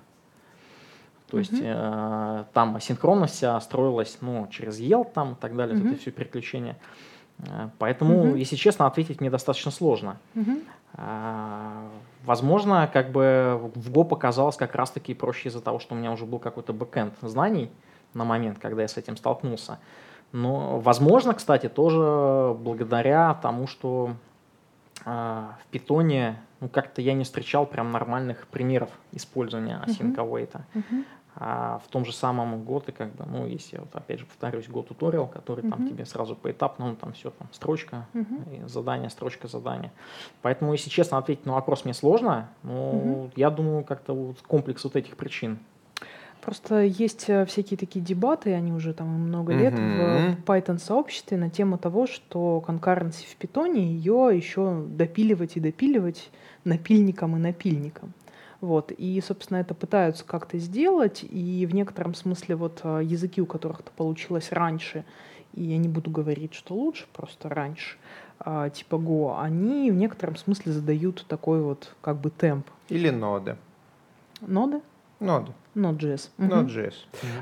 То 1.31 1.39
есть 1.39 1.53
Мгм. 1.53 1.63
э, 1.63 2.45
там 2.53 2.75
асинхронность 2.75 3.35
вся 3.35 3.61
строилась 3.61 4.19
ну, 4.21 4.49
через 4.51 4.81
ел 4.81 5.05
там 5.05 5.35
и 5.35 5.37
так 5.37 5.55
далее, 5.55 5.77
вот 5.77 5.85
Мгм. 5.85 5.93
это 5.93 6.01
все 6.03 6.11
переключение. 6.11 6.77
Э, 7.39 7.69
Поэтому, 7.79 8.25
Мгм. 8.25 8.35
если 8.35 8.57
честно, 8.57 8.89
ответить 8.89 9.21
мне 9.21 9.31
достаточно 9.31 9.71
сложно. 9.71 10.19
Мгм. 10.35 10.63
Возможно, 12.25 12.89
как 12.93 13.13
бы 13.13 13.71
в 13.75 13.91
Go 13.91 14.05
показалось 14.05 14.57
как 14.57 14.75
раз-таки 14.75 15.15
проще 15.15 15.49
из-за 15.49 15.61
того, 15.61 15.79
что 15.79 15.95
у 15.95 15.99
меня 15.99 16.13
уже 16.13 16.27
был 16.27 16.39
какой-то 16.39 16.73
бэкэнд 16.73 17.15
знаний 17.23 17.71
на 18.15 18.25
момент, 18.25 18.59
когда 18.59 18.83
я 18.83 18.89
с 18.89 18.97
этим 18.97 19.17
столкнулся. 19.17 19.79
Но, 20.33 20.79
возможно, 20.79 21.35
кстати, 21.35 21.69
тоже 21.69 22.55
благодаря 22.59 23.35
тому, 23.35 23.67
что 23.67 24.15
а, 25.05 25.57
в 25.63 25.67
питоне 25.69 26.41
ну, 26.61 26.69
как-то 26.69 27.01
я 27.01 27.15
не 27.15 27.25
встречал 27.25 27.67
прям 27.67 27.91
нормальных 27.91 28.47
примеров 28.47 28.91
использования 29.13 29.83
async 29.87 30.15
await. 30.15 30.61
Мгм. 30.75 31.05
А 31.37 31.81
в 31.85 31.89
том 31.89 32.05
же 32.05 32.13
самом 32.13 32.65
готы, 32.65 32.93
как 32.93 33.15
бы, 33.15 33.25
ну, 33.25 33.47
если 33.47 33.79
вот 33.79 33.89
опять 33.95 34.19
же 34.21 34.27
повторюсь, 34.27 34.67
Go 34.69 34.87
туториал, 34.87 35.27
который 35.27 35.63
там 35.63 35.81
Мгм. 35.81 35.89
тебе 35.89 36.05
сразу 36.05 36.35
поэтапно, 36.35 36.89
ну, 36.89 36.97
там 36.97 37.13
все 37.13 37.31
там 37.31 37.49
строчка, 37.53 38.07
и 38.15 38.63
задание, 38.67 39.11
строчка, 39.11 39.49
задание. 39.49 39.93
Поэтому, 40.43 40.73
если 40.73 40.91
честно, 40.91 41.19
ответить 41.19 41.47
на 41.47 41.53
вопрос 41.53 41.85
мне 41.85 41.95
сложно, 41.95 42.49
но 42.63 42.93
Мгм. 42.93 43.31
я 43.37 43.51
думаю, 43.51 43.85
как-то 43.85 44.13
вот 44.13 44.43
комплекс 44.43 44.85
вот 44.85 44.97
этих 44.97 45.17
причин. 45.17 45.59
Просто 46.41 46.83
есть 46.83 47.29
э, 47.29 47.45
всякие 47.45 47.77
такие 47.77 48.03
дебаты, 48.05 48.55
они 48.55 48.73
уже 48.73 48.95
там 48.95 49.09
много 49.09 49.53
лет 49.53 49.75
Мгм. 49.75 49.83
в 49.97 50.37
Python-сообществе 50.47 51.37
на 51.37 51.51
тему 51.51 51.77
того, 51.77 52.07
что 52.07 52.61
конкуренции 52.63 53.27
в 53.27 53.37
питоне 53.37 53.83
ее 53.85 54.31
еще 54.33 54.83
допиливать 54.89 55.57
и 55.57 55.61
допиливать 55.61 56.31
напильником 56.65 57.37
и 57.37 57.39
напильником. 57.39 58.15
Вот. 58.61 58.93
И, 58.93 59.21
собственно, 59.21 59.59
это 59.59 59.75
пытаются 59.75 60.25
как-то 60.25 60.59
сделать, 60.59 61.25
и 61.29 61.67
в 61.67 61.75
некотором 61.75 62.15
смысле 62.15 62.57
вот 62.57 62.81
э, 62.83 63.01
языки, 63.05 63.41
у 63.41 63.47
которых 63.47 63.81
это 63.81 63.91
получилось 63.91 64.53
раньше, 64.53 65.05
и 65.55 65.63
я 65.63 65.79
не 65.79 65.89
буду 65.89 66.11
говорить, 66.11 66.55
что 66.55 66.75
лучше, 66.75 67.07
просто 67.13 67.49
раньше, 67.49 67.97
а, 68.39 68.71
типа 68.71 68.97
Go, 68.97 69.41
они 69.41 69.91
в 69.91 69.95
некотором 69.95 70.37
смысле 70.37 70.73
задают 70.73 71.25
такой 71.27 71.61
вот 71.63 71.95
как 72.01 72.19
бы 72.19 72.31
темп. 72.31 72.67
Или 72.89 73.11
ноды. 73.11 73.57
Ноды? 74.41 74.81
Ноды. 75.19 75.53
Node.js. 75.77 76.31
Мгм. 76.39 76.53
Node.js. 76.53 76.95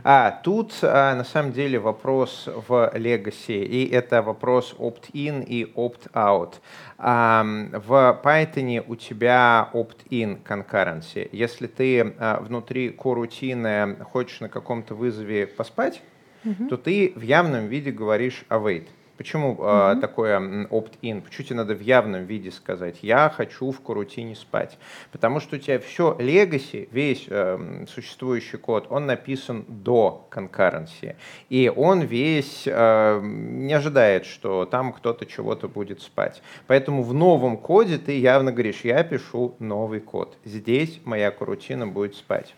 А, 0.04 0.30
тут 0.44 0.72
а, 0.82 1.14
на 1.14 1.24
самом 1.24 1.52
деле 1.52 1.78
вопрос 1.78 2.46
в 2.68 2.92
Legacy, 2.94 3.64
и 3.64 3.88
это 3.88 4.20
вопрос 4.22 4.74
opt-in 4.78 5.44
и 5.44 5.64
opt-out. 5.74 6.54
А, 6.98 7.42
в 7.72 8.20
Python 8.22 8.84
у 8.86 8.96
тебя 8.96 9.70
opt-in 9.72 10.38
concurrency. 10.42 11.28
Если 11.32 11.66
ты 11.66 12.14
а, 12.18 12.40
внутри 12.40 12.90
корутины 12.90 13.96
хочешь 14.12 14.40
на 14.40 14.48
каком-то 14.48 14.94
вызове 14.94 15.46
поспать, 15.46 16.02
Мгм. 16.44 16.68
то 16.68 16.76
ты 16.76 17.12
в 17.16 17.22
явном 17.22 17.66
виде 17.66 17.90
говоришь 17.90 18.44
await. 18.48 18.86
Почему 19.18 19.58
а, 19.60 19.96
такое 19.96 20.36
м, 20.36 20.66
opt-in? 20.70 21.20
Почему 21.22 21.44
тебе 21.44 21.56
надо 21.56 21.74
в 21.74 21.80
явном 21.80 22.24
виде 22.24 22.52
сказать 22.52 22.98
«я 23.02 23.28
хочу 23.28 23.72
в 23.72 23.80
корутине 23.80 24.36
спать»? 24.36 24.78
Потому 25.10 25.40
что 25.40 25.56
у 25.56 25.58
тебя 25.58 25.80
все 25.80 26.16
legacy, 26.16 26.88
весь 26.92 27.26
эм, 27.28 27.88
существующий 27.88 28.58
код, 28.58 28.86
он 28.90 29.06
написан 29.06 29.64
до 29.66 30.28
concurrency. 30.30 31.16
И 31.48 31.70
он 31.74 32.02
весь 32.02 32.62
эм, 32.66 33.66
не 33.66 33.74
ожидает, 33.74 34.24
что 34.24 34.64
там 34.66 34.92
кто-то 34.92 35.26
чего-то 35.26 35.66
будет 35.66 36.00
спать. 36.00 36.40
Поэтому 36.68 37.02
в 37.02 37.12
новом 37.12 37.56
коде 37.56 37.98
ты 37.98 38.20
явно 38.20 38.52
говоришь 38.52 38.82
«я 38.84 39.02
пишу 39.02 39.56
новый 39.58 39.98
код». 39.98 40.38
Здесь 40.44 41.00
моя 41.04 41.32
корутина 41.32 41.88
будет 41.88 42.14
спать. 42.14 42.54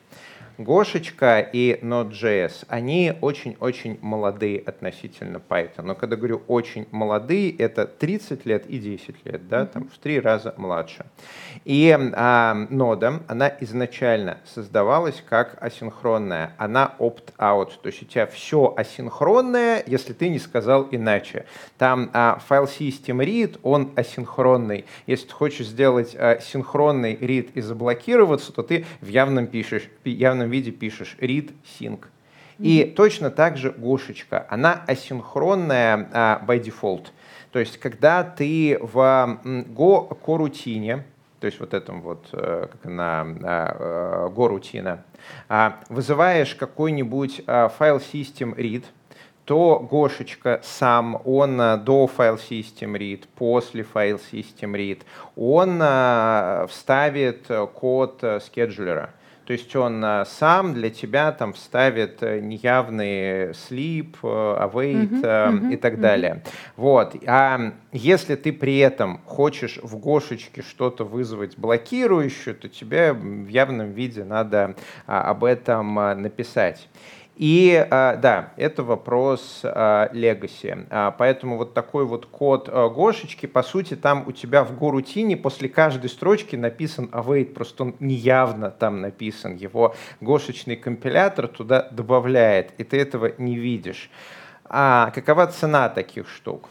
Гошечка 0.59 1.41
и 1.41 1.79
Node.js, 1.83 2.67
они 2.69 3.15
очень-очень 3.21 3.99
молодые 4.03 4.61
относительно 4.61 5.41
Python. 5.47 5.83
Но 5.83 5.95
когда 5.95 6.17
говорю 6.17 6.43
очень 6.49 6.87
молодые, 6.91 7.55
это 7.57 7.87
30 7.87 8.47
лет 8.47 8.67
и 8.67 8.79
10 8.79 9.27
лет, 9.27 9.49
да, 9.49 9.67
там 9.67 9.89
в 9.89 9.99
три 9.99 10.21
раза 10.21 10.55
младше. 10.57 11.07
И 11.65 11.97
а, 12.15 12.55
нода, 12.71 13.21
она 13.29 13.53
изначально 13.61 14.39
создавалась 14.45 15.23
как 15.29 15.57
асинхронная, 15.63 16.55
она 16.59 16.95
opt-out, 16.99 17.73
то 17.83 17.87
есть 17.89 18.03
у 18.03 18.07
тебя 18.07 18.27
все 18.27 18.73
асинхронное, 18.77 19.83
если 19.87 20.13
ты 20.13 20.29
не 20.29 20.39
сказал 20.39 20.89
иначе. 20.91 21.47
Там 21.79 22.11
а, 22.13 22.39
файл 22.47 22.65
system 22.65 23.25
read, 23.25 23.59
он 23.63 23.93
асинхронный. 23.97 24.85
Если 25.07 25.27
ты 25.27 25.33
хочешь 25.33 25.67
сделать 25.67 26.15
а, 26.17 26.39
синхронный 26.41 27.15
read 27.15 27.51
и 27.55 27.61
заблокироваться, 27.61 28.53
то 28.53 28.63
ты 28.63 28.85
в 29.01 29.09
явном, 29.09 29.47
пишешь, 29.47 29.89
пи- 30.03 30.13
явном 30.51 30.53
виде 30.53 30.71
пишешь 30.71 31.17
read 31.21 31.53
sync. 31.79 32.07
И 32.59 32.85
точно 32.85 33.31
так 33.31 33.57
же 33.57 33.71
Гошечка, 33.71 34.47
она 34.51 34.85
асинхронная 34.87 36.09
а, 36.13 36.45
by 36.47 36.63
default. 36.63 37.07
То 37.53 37.59
есть, 37.59 37.79
когда 37.79 38.23
ты 38.23 38.79
в 38.81 39.41
Go 39.75 40.15
корутине, 40.25 41.05
то 41.41 41.47
есть 41.47 41.59
вот 41.59 41.73
этом 41.73 42.03
вот, 42.03 42.29
э, 42.33 42.67
как 42.71 42.85
она, 42.85 43.27
а, 43.43 44.27
э, 44.29 44.35
Go 44.35 44.49
рутина, 44.49 45.03
а, 45.49 45.81
вызываешь 45.89 46.55
какой-нибудь 46.55 47.43
а, 47.47 47.69
файл 47.69 47.97
system 47.97 48.55
read, 48.55 48.85
то 49.47 49.79
Гошечка 49.91 50.61
сам, 50.63 51.21
он 51.25 51.57
до 51.83 52.07
файл 52.07 52.35
system 52.35 52.93
read, 52.93 53.25
после 53.37 53.85
файл 53.85 54.21
system 54.31 54.75
read, 54.75 55.01
он 55.35 56.69
вставит 56.69 57.49
код 57.75 58.23
э, 58.23 58.39
скеджулера. 58.41 59.15
То 59.51 59.55
есть 59.55 59.75
он 59.75 60.01
а, 60.05 60.25
сам 60.27 60.75
для 60.75 60.91
тебя 60.91 61.33
там 61.33 61.55
вставит 61.55 62.23
э, 62.23 62.39
неявный 62.39 63.51
sleep, 63.51 64.15
э, 64.23 64.27
await 64.63 65.11
Мгм, 65.11 65.71
э, 65.71 65.73
и 65.73 65.77
так 65.77 65.95
мгм. 65.95 66.03
далее. 66.03 66.45
Вот. 66.77 67.17
А 67.27 67.73
если 67.91 68.37
ты 68.37 68.53
при 68.53 68.79
этом 68.79 69.19
хочешь 69.27 69.81
в 69.83 69.97
Гошечке 69.97 70.63
что-то 70.63 71.03
вызвать 71.03 71.59
блокирующее, 71.59 72.55
то 72.55 72.69
тебе 72.69 73.13
в 73.13 73.49
явном 73.49 73.91
виде 73.91 74.23
надо 74.23 74.77
а, 75.09 75.23
об 75.23 75.43
этом 75.43 75.97
написать. 75.97 76.89
И 77.41 77.75
а, 77.91 78.17
да, 78.17 78.53
это 78.59 78.83
вопрос 78.83 79.63
а, 79.65 80.11
legacy. 80.13 80.87
А, 80.91 81.11
Поэтому 81.11 81.57
вот 81.57 81.73
такой 81.73 82.05
вот 82.05 82.27
код 82.27 82.69
Гошечки, 82.69 83.47
по 83.47 83.63
сути, 83.63 83.97
там 83.97 84.25
у 84.27 84.33
тебя 84.33 84.63
в 84.63 84.79
горутине 84.79 85.39
после 85.39 85.71
каждой 85.71 86.11
строчки 86.11 86.55
написан 86.55 87.09
await, 87.13 87.55
просто 87.55 87.85
он 87.85 87.95
неявно 87.99 88.71
там 88.71 89.01
написан. 89.01 89.57
Его 89.57 89.95
гошечный 90.21 90.77
компилятор 90.77 91.49
туда 91.49 91.89
добавляет, 91.91 92.75
и 92.77 92.85
ты 92.85 93.01
этого 93.01 93.33
не 93.39 93.57
видишь. 93.57 94.11
А 94.67 95.11
какова 95.15 95.47
цена 95.47 95.89
таких 95.89 96.29
штук? 96.29 96.69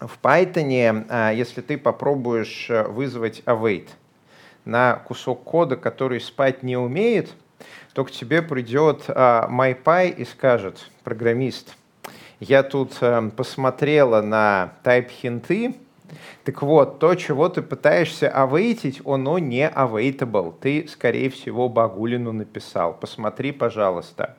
В 0.00 0.18
Python, 0.20 1.32
если 1.32 1.60
ты 1.60 1.78
попробуешь 1.78 2.72
вызвать 2.88 3.44
await 3.46 3.90
на 4.64 4.96
кусок 4.96 5.44
кода, 5.44 5.76
который 5.76 6.20
спать 6.20 6.64
не 6.64 6.76
умеет, 6.76 7.36
то 7.92 8.04
к 8.04 8.10
тебе 8.10 8.42
придет 8.42 9.04
а, 9.08 9.48
MyPy 9.50 10.10
и 10.16 10.24
скажет, 10.24 10.90
программист, 11.04 11.74
я 12.40 12.62
тут 12.62 12.96
а, 13.00 13.30
посмотрела 13.30 14.20
на 14.22 14.74
type 14.84 15.08
хинты 15.08 15.74
Так 16.44 16.62
вот, 16.62 16.98
то, 16.98 17.14
чего 17.14 17.48
ты 17.48 17.62
пытаешься 17.62 18.28
авейтить, 18.28 19.00
оно 19.04 19.38
не 19.38 19.68
awaitable. 19.68 20.54
Ты, 20.60 20.86
скорее 20.88 21.30
всего, 21.30 21.68
Багулину 21.68 22.32
написал. 22.32 22.94
Посмотри, 22.94 23.52
пожалуйста. 23.52 24.36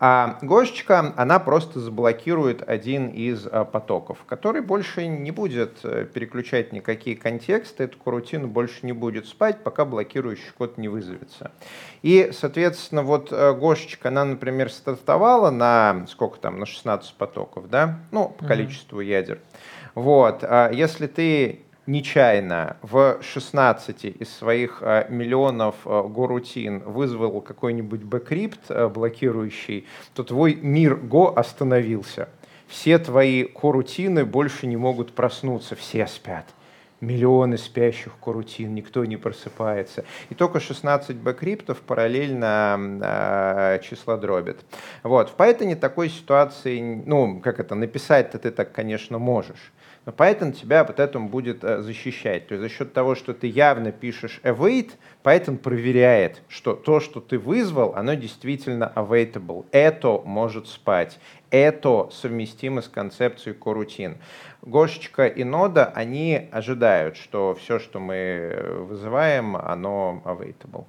А 0.00 0.38
Гошечка, 0.42 1.14
она 1.16 1.38
просто 1.38 1.78
заблокирует 1.78 2.68
один 2.68 3.08
из 3.08 3.46
а, 3.46 3.64
потоков, 3.64 4.24
который 4.26 4.60
больше 4.60 5.06
не 5.06 5.30
будет 5.30 5.78
э, 5.84 6.04
переключать 6.12 6.72
никакие 6.72 7.16
контексты, 7.16 7.84
эту 7.84 7.98
корутину 7.98 8.48
больше 8.48 8.80
не 8.82 8.92
будет 8.92 9.26
спать, 9.26 9.62
пока 9.62 9.84
блокирующий 9.84 10.50
код 10.58 10.78
не 10.78 10.88
вызовется. 10.88 11.52
И, 12.02 12.30
соответственно, 12.32 13.02
вот 13.02 13.28
э, 13.30 13.54
Гошечка, 13.54 14.08
она, 14.08 14.24
например, 14.24 14.70
стартовала 14.70 15.50
на 15.50 16.06
сколько 16.08 16.38
там, 16.38 16.58
на 16.58 16.66
16 16.66 17.14
потоков, 17.14 17.70
да, 17.70 18.00
ну, 18.10 18.28
по 18.28 18.46
количеству 18.46 19.00
mm-hmm. 19.00 19.06
ядер. 19.06 19.40
Вот, 19.94 20.42
а 20.42 20.70
если 20.72 21.06
ты 21.06 21.64
нечаянно 21.86 22.76
в 22.82 23.18
16 23.20 24.04
из 24.04 24.30
своих 24.30 24.78
э, 24.80 25.06
миллионов 25.08 25.76
э, 25.84 26.02
горутин 26.08 26.80
вызвал 26.80 27.40
какой-нибудь 27.40 28.02
bcrypt 28.02 28.70
э, 28.70 28.88
блокирующий, 28.88 29.86
то 30.14 30.24
твой 30.24 30.54
мир 30.54 30.96
Go 30.96 31.36
остановился. 31.36 32.28
Все 32.66 32.98
твои 32.98 33.44
корутины 33.44 34.24
больше 34.24 34.66
не 34.66 34.76
могут 34.76 35.12
проснуться, 35.12 35.76
все 35.76 36.06
спят. 36.06 36.46
Миллионы 37.00 37.58
спящих 37.58 38.12
корутин, 38.18 38.74
никто 38.74 39.04
не 39.04 39.18
просыпается. 39.18 40.04
И 40.30 40.34
только 40.34 40.58
16 40.58 41.16
bcrypt 41.16 41.66
ов 41.66 41.82
параллельно 41.82 42.98
э, 43.02 43.80
число 43.82 44.16
дробит. 44.16 44.64
Вот. 45.02 45.28
В 45.28 45.36
Python 45.36 45.76
такой 45.76 46.08
ситуации, 46.08 46.80
ну, 47.04 47.40
как 47.40 47.60
это, 47.60 47.74
написать-то 47.74 48.38
ты 48.38 48.50
так, 48.50 48.72
конечно, 48.72 49.18
можешь. 49.18 49.72
Но 50.06 50.12
Python 50.12 50.52
тебя 50.52 50.84
вот 50.84 51.00
этому 51.00 51.28
будет 51.28 51.64
э, 51.64 51.80
защищать. 51.80 52.46
То 52.48 52.54
есть 52.54 52.62
за 52.62 52.68
счет 52.68 52.92
того, 52.92 53.14
что 53.14 53.32
ты 53.32 53.46
явно 53.46 53.90
пишешь 53.90 54.40
await, 54.42 54.92
Python 55.22 55.56
проверяет, 55.56 56.42
что 56.48 56.74
то, 56.74 57.00
что 57.00 57.20
ты 57.20 57.38
вызвал, 57.38 57.94
оно 57.94 58.14
действительно 58.14 58.92
awaitable. 58.94 59.64
Это 59.72 60.20
может 60.24 60.68
спать. 60.68 61.18
Это 61.50 62.08
совместимо 62.10 62.82
с 62.82 62.88
концепцией 62.88 63.54
корутин. 63.54 64.18
Гошечка 64.60 65.26
и 65.26 65.44
нода, 65.44 65.86
они 65.94 66.48
ожидают, 66.52 67.16
что 67.16 67.54
все, 67.54 67.78
что 67.78 67.98
мы 67.98 68.14
э, 68.14 68.78
вызываем, 68.80 69.56
оно 69.56 70.22
awaitable. 70.24 70.84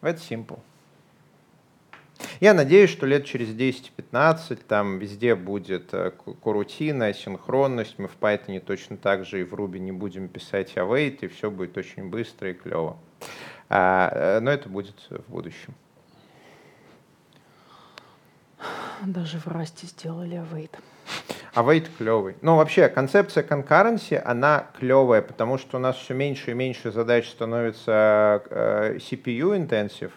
Это 0.00 0.20
simple. 0.20 0.58
Я 2.40 2.54
надеюсь, 2.54 2.90
что 2.90 3.06
лет 3.06 3.24
через 3.24 3.48
10-15 3.48 4.60
там 4.68 4.98
везде 4.98 5.34
будет 5.34 5.92
э, 5.92 6.12
корутина, 6.42 7.12
синхронность. 7.12 7.98
Мы 7.98 8.08
в 8.08 8.16
Python 8.20 8.60
точно 8.60 8.96
так 8.96 9.24
же 9.24 9.40
и 9.40 9.44
в 9.44 9.54
Ruby 9.54 9.78
не 9.78 9.92
будем 9.92 10.28
писать 10.28 10.76
await, 10.76 11.18
и 11.20 11.28
все 11.28 11.50
будет 11.50 11.76
очень 11.76 12.08
быстро 12.08 12.50
и 12.50 12.54
клево. 12.54 12.96
А, 13.68 14.10
э, 14.12 14.40
но 14.40 14.50
это 14.50 14.68
будет 14.68 14.96
в 15.10 15.30
будущем. 15.30 15.74
Даже 19.02 19.38
в 19.38 19.46
Расте 19.46 19.86
сделали 19.86 20.38
await. 20.38 20.70
Await 21.54 21.88
клевый. 21.96 22.36
Ну, 22.40 22.56
вообще, 22.56 22.88
концепция 22.88 23.44
concurrency, 23.44 24.16
она 24.16 24.66
клевая, 24.78 25.22
потому 25.22 25.58
что 25.58 25.76
у 25.76 25.80
нас 25.80 25.96
все 25.96 26.14
меньше 26.14 26.50
и 26.50 26.54
меньше 26.54 26.90
задач 26.90 27.28
становится 27.28 28.42
э, 28.50 28.96
CPU-intensive, 28.96 30.10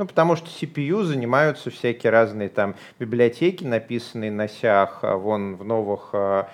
ну, 0.00 0.06
потому 0.06 0.34
что 0.34 0.46
CPU 0.46 1.02
занимаются 1.02 1.68
всякие 1.68 2.10
разные 2.10 2.48
там 2.48 2.74
библиотеки, 2.98 3.64
написанные 3.64 4.30
на 4.30 4.48
сях, 4.48 5.00
а 5.02 5.18
вон 5.18 5.56
в 5.56 5.64
новых 5.64 6.08
э, 6.14 6.44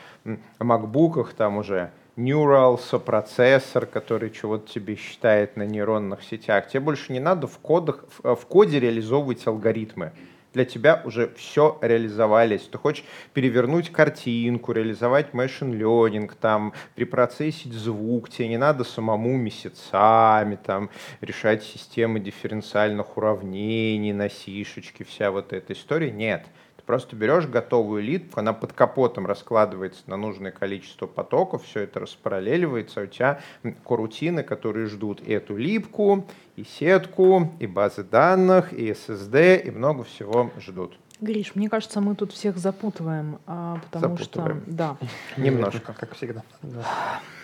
макбуках 0.59 1.33
там 1.33 1.59
уже 1.59 1.93
Neural, 2.17 2.77
сопроцессор, 2.77 3.87
который 3.87 4.31
чего-то 4.31 4.69
тебе 4.69 4.97
считает 4.97 5.57
на 5.57 5.63
нейронных 5.63 6.25
сетях. 6.25 6.67
Тебе 6.67 6.81
больше 6.81 7.13
не 7.13 7.21
надо 7.21 7.47
в, 7.47 7.59
кодах, 7.59 8.05
в, 8.19 8.35
в 8.35 8.47
коде 8.47 8.81
реализовывать 8.81 9.47
алгоритмы 9.47 10.11
для 10.57 10.65
тебя 10.65 11.03
уже 11.05 11.35
все 11.37 11.79
реализовались. 11.83 12.63
Ты 12.63 12.79
хочешь 12.79 13.05
перевернуть 13.35 13.93
картинку, 13.93 14.73
реализовать 14.73 15.35
машин 15.35 15.75
learning, 15.75 16.33
там, 16.41 16.73
припроцессить 16.95 17.75
звук, 17.75 18.31
тебе 18.31 18.49
не 18.49 18.57
надо 18.57 18.83
самому 18.83 19.37
месяцами 19.37 20.57
там, 20.57 20.89
решать 21.21 21.63
системы 21.63 22.21
дифференциальных 22.21 23.19
уравнений 23.19 24.15
на 24.15 24.31
сишечке, 24.31 25.05
вся 25.05 25.31
вот 25.31 25.53
эта 25.53 25.75
история. 25.75 26.11
Нет. 26.11 26.47
Просто 26.87 27.17
берешь 27.17 27.47
готовую 27.47 28.01
липку, 28.03 28.39
она 28.39 28.53
под 28.53 28.73
капотом 28.73 29.27
раскладывается 29.27 30.03
на 30.07 30.17
нужное 30.17 30.53
количество 30.53 31.07
потоков, 31.07 31.65
все 31.65 31.81
это 31.81 31.99
распараллеливается, 31.99 33.01
а 33.01 33.05
у 33.05 33.07
тебя 33.07 33.41
корутины, 33.85 34.45
которые 34.45 34.87
ждут 34.87 35.21
эту 35.27 35.57
липку, 35.57 36.25
и 36.55 36.63
сетку, 36.63 37.53
и 37.59 37.67
базы 37.67 38.05
данных, 38.05 38.73
и 38.73 38.91
SSD, 38.91 39.63
и 39.63 39.71
много 39.73 40.05
всего 40.05 40.53
ждут. 40.61 40.97
Гриш, 41.21 41.57
мне 41.57 41.69
кажется, 41.69 42.01
мы 42.01 42.15
тут 42.15 42.33
всех 42.33 42.57
запутываем, 42.57 43.41
а, 43.47 43.81
потому 43.91 44.17
запутываем. 44.17 44.63
что... 44.63 44.71
Да. 44.71 44.97
Немножко. 45.37 45.93
Как 45.93 46.15
всегда. 46.15 46.43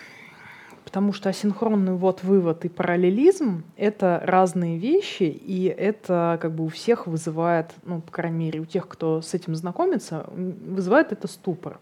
Потому 0.93 1.11
что 1.11 1.29
асинхронный 1.29 1.93
ввод-вывод 1.93 2.65
и 2.65 2.69
параллелизм— 2.69 3.63
это 3.77 4.21
разные 4.23 4.77
вещи, 4.77 5.23
и 5.23 5.63
это 5.63 6.37
как 6.39 6.51
бы 6.53 6.65
у 6.65 6.67
всех 6.67 7.07
вызывает, 7.07 7.71
ну, 7.83 7.99
по 7.99 8.11
крайней 8.11 8.37
мере, 8.45 8.59
у 8.59 8.65
тех, 8.65 8.87
кто 8.87 9.19
с 9.19 9.33
этим 9.33 9.55
знакомится, 9.55 10.27
вызывает 10.29 11.11
это 11.11 11.27
ступор. 11.27 11.79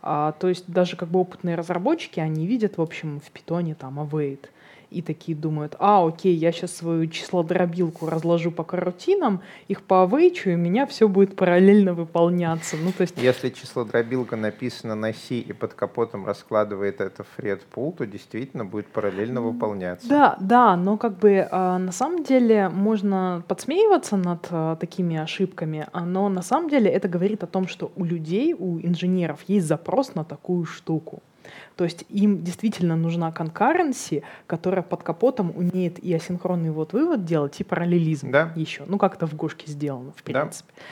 А, 0.00 0.32
то 0.32 0.48
есть 0.48 0.64
даже 0.68 0.96
как 0.96 1.10
бы 1.10 1.20
опытные 1.20 1.54
разработчики, 1.54 2.18
они 2.18 2.46
видят, 2.46 2.78
в 2.78 2.80
общем, 2.80 3.20
в 3.20 3.30
питоне 3.30 3.74
там 3.74 4.00
await 4.00 4.46
и 4.90 5.02
такие 5.02 5.36
думают, 5.36 5.76
а, 5.78 6.06
окей, 6.06 6.34
я 6.34 6.52
сейчас 6.52 6.74
свою 6.74 7.06
числодробилку 7.06 8.06
разложу 8.06 8.50
по 8.50 8.64
карутинам, 8.64 9.40
их 9.68 9.82
поавейчу, 9.82 10.50
и 10.50 10.54
у 10.54 10.58
меня 10.58 10.86
все 10.86 11.08
будет 11.08 11.36
параллельно 11.36 11.94
выполняться. 11.94 12.76
Ну, 12.76 12.92
то 12.92 13.02
есть... 13.02 13.16
Если 13.18 13.50
числодробилка 13.50 14.36
написана 14.36 14.94
на 14.94 15.12
C 15.12 15.36
и 15.36 15.52
под 15.52 15.74
капотом 15.74 16.26
раскладывает 16.26 17.00
это 17.00 17.24
в 17.24 17.38
Fred 17.38 17.60
Pool, 17.74 17.96
то 17.96 18.06
действительно 18.06 18.64
будет 18.64 18.86
параллельно 18.88 19.40
выполняться. 19.40 20.08
Да, 20.08 20.36
да, 20.40 20.76
но 20.76 20.96
как 20.96 21.18
бы 21.18 21.46
а, 21.50 21.78
на 21.78 21.92
самом 21.92 22.24
деле 22.24 22.68
можно 22.68 23.42
подсмеиваться 23.48 24.16
над 24.16 24.46
а, 24.50 24.76
такими 24.76 25.16
ошибками, 25.16 25.86
а, 25.92 26.04
но 26.04 26.28
на 26.28 26.42
самом 26.42 26.68
деле 26.68 26.90
это 26.90 27.08
говорит 27.08 27.42
о 27.42 27.46
том, 27.46 27.68
что 27.68 27.92
у 27.96 28.04
людей, 28.04 28.54
у 28.58 28.78
инженеров 28.80 29.40
есть 29.48 29.66
запрос 29.66 30.14
на 30.14 30.24
такую 30.24 30.64
штуку. 30.64 31.22
То 31.76 31.84
есть 31.84 32.04
им 32.08 32.42
действительно 32.42 32.96
нужна 32.96 33.32
конкуренция, 33.32 34.22
которая 34.46 34.82
под 34.82 35.02
капотом 35.02 35.52
умеет 35.54 35.98
и 35.98 36.12
асинхронный 36.14 36.70
вот 36.70 36.92
вывод 36.92 37.24
делать, 37.24 37.60
и 37.60 37.64
параллелизм 37.64 38.30
да. 38.30 38.52
еще. 38.56 38.84
Ну, 38.86 38.98
как 38.98 39.16
это 39.16 39.26
в 39.26 39.34
Гошке 39.34 39.70
сделано, 39.70 40.12
в 40.16 40.22
принципе. 40.22 40.72
Да. 40.74 40.82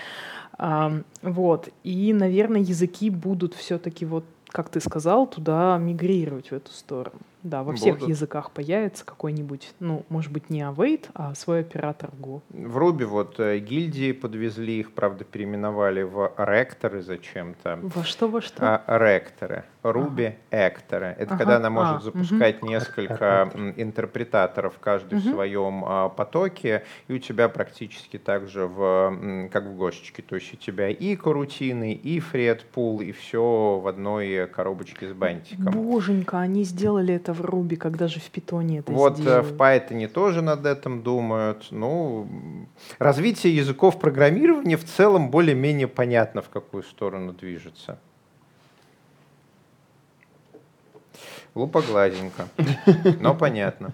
А, 0.57 0.93
вот. 1.23 1.69
И, 1.83 2.13
наверное, 2.13 2.61
языки 2.61 3.11
будут 3.11 3.55
все-таки 3.55 4.05
вот 4.05 4.25
как 4.55 4.69
ты 4.69 4.81
сказал, 4.81 5.27
туда 5.27 5.77
мигрировать 5.79 6.53
в 6.53 6.53
эту 6.53 6.71
сторону. 6.71 7.19
Да, 7.45 7.63
во 7.63 7.75
всех 7.75 7.97
Будут. 7.97 8.09
языках 8.09 8.51
появится 8.53 9.05
какой-нибудь, 9.05 9.75
ну, 9.79 10.07
может 10.09 10.33
быть, 10.33 10.49
не 10.49 10.63
await, 10.63 11.11
а 11.13 11.35
свой 11.35 11.61
оператор 11.61 12.09
Go. 12.19 12.41
В 12.49 12.79
Ruby 12.79 13.05
вот 13.05 13.39
э, 13.39 13.59
гильдии 13.59 14.13
подвезли 14.13 14.81
их, 14.81 14.93
правда, 14.93 15.25
переименовали 15.25 16.03
в 16.03 16.33
ректоры 16.39 17.03
зачем-то. 17.03 17.81
Во 17.83 18.03
что, 18.03 18.29
во 18.29 18.41
что? 18.41 18.83
А, 18.87 18.99
ректоры. 18.99 19.65
Ruby 19.83 20.37
ага. 20.51 20.69
экторы. 20.69 21.15
Это 21.19 21.35
ага. 21.35 21.37
когда 21.37 21.57
она 21.57 21.69
может 21.69 21.97
а, 21.97 22.01
запускать 22.01 22.63
угу. 22.63 22.69
несколько 22.71 23.51
интерпретаторов, 23.77 24.79
каждый 24.81 25.19
угу. 25.19 25.29
в 25.29 25.33
своем 25.33 25.85
а, 25.87 26.09
потоке, 26.09 26.85
и 27.09 27.13
у 27.13 27.19
тебя 27.19 27.51
практически 27.51 28.17
так 28.17 28.49
же, 28.49 28.67
в, 28.67 29.49
как 29.53 29.65
в 29.65 29.77
Гошечке. 29.77 30.23
То 30.23 30.37
есть 30.37 30.55
у 30.55 30.57
тебя 30.57 30.89
и 30.89 31.15
корутины, 31.15 31.93
и 31.93 32.21
фредпул, 32.21 33.03
и 33.03 33.13
все 33.13 33.79
в 33.83 33.87
одной 33.87 34.47
коробочке 34.47 35.11
с 35.11 35.13
бантиком. 35.13 35.75
Боженька, 35.75 36.39
они 36.41 36.65
сделали 36.65 37.13
это 37.13 37.34
в 37.35 37.43
Ruby, 37.43 37.77
когда 37.77 38.09
же 38.09 38.21
в 38.21 38.31
питоне 38.31 38.79
это 38.79 38.93
Вот 38.93 39.19
сделали? 39.19 39.43
в 39.43 39.53
Python 39.53 40.09
тоже 40.09 40.41
над 40.41 40.65
этим 40.65 41.03
думают. 41.03 41.67
Ну, 41.71 42.27
развитие 42.99 43.55
языков 43.55 43.99
программирования 44.01 44.77
в 44.77 44.85
целом 44.85 45.31
более-менее 45.31 45.89
понятно, 45.89 46.41
в 46.41 46.49
какую 46.49 46.83
сторону 46.83 47.33
движется. 47.33 47.99
Лупоглазенько, 51.55 52.49
но 53.21 53.35
понятно. 53.35 53.93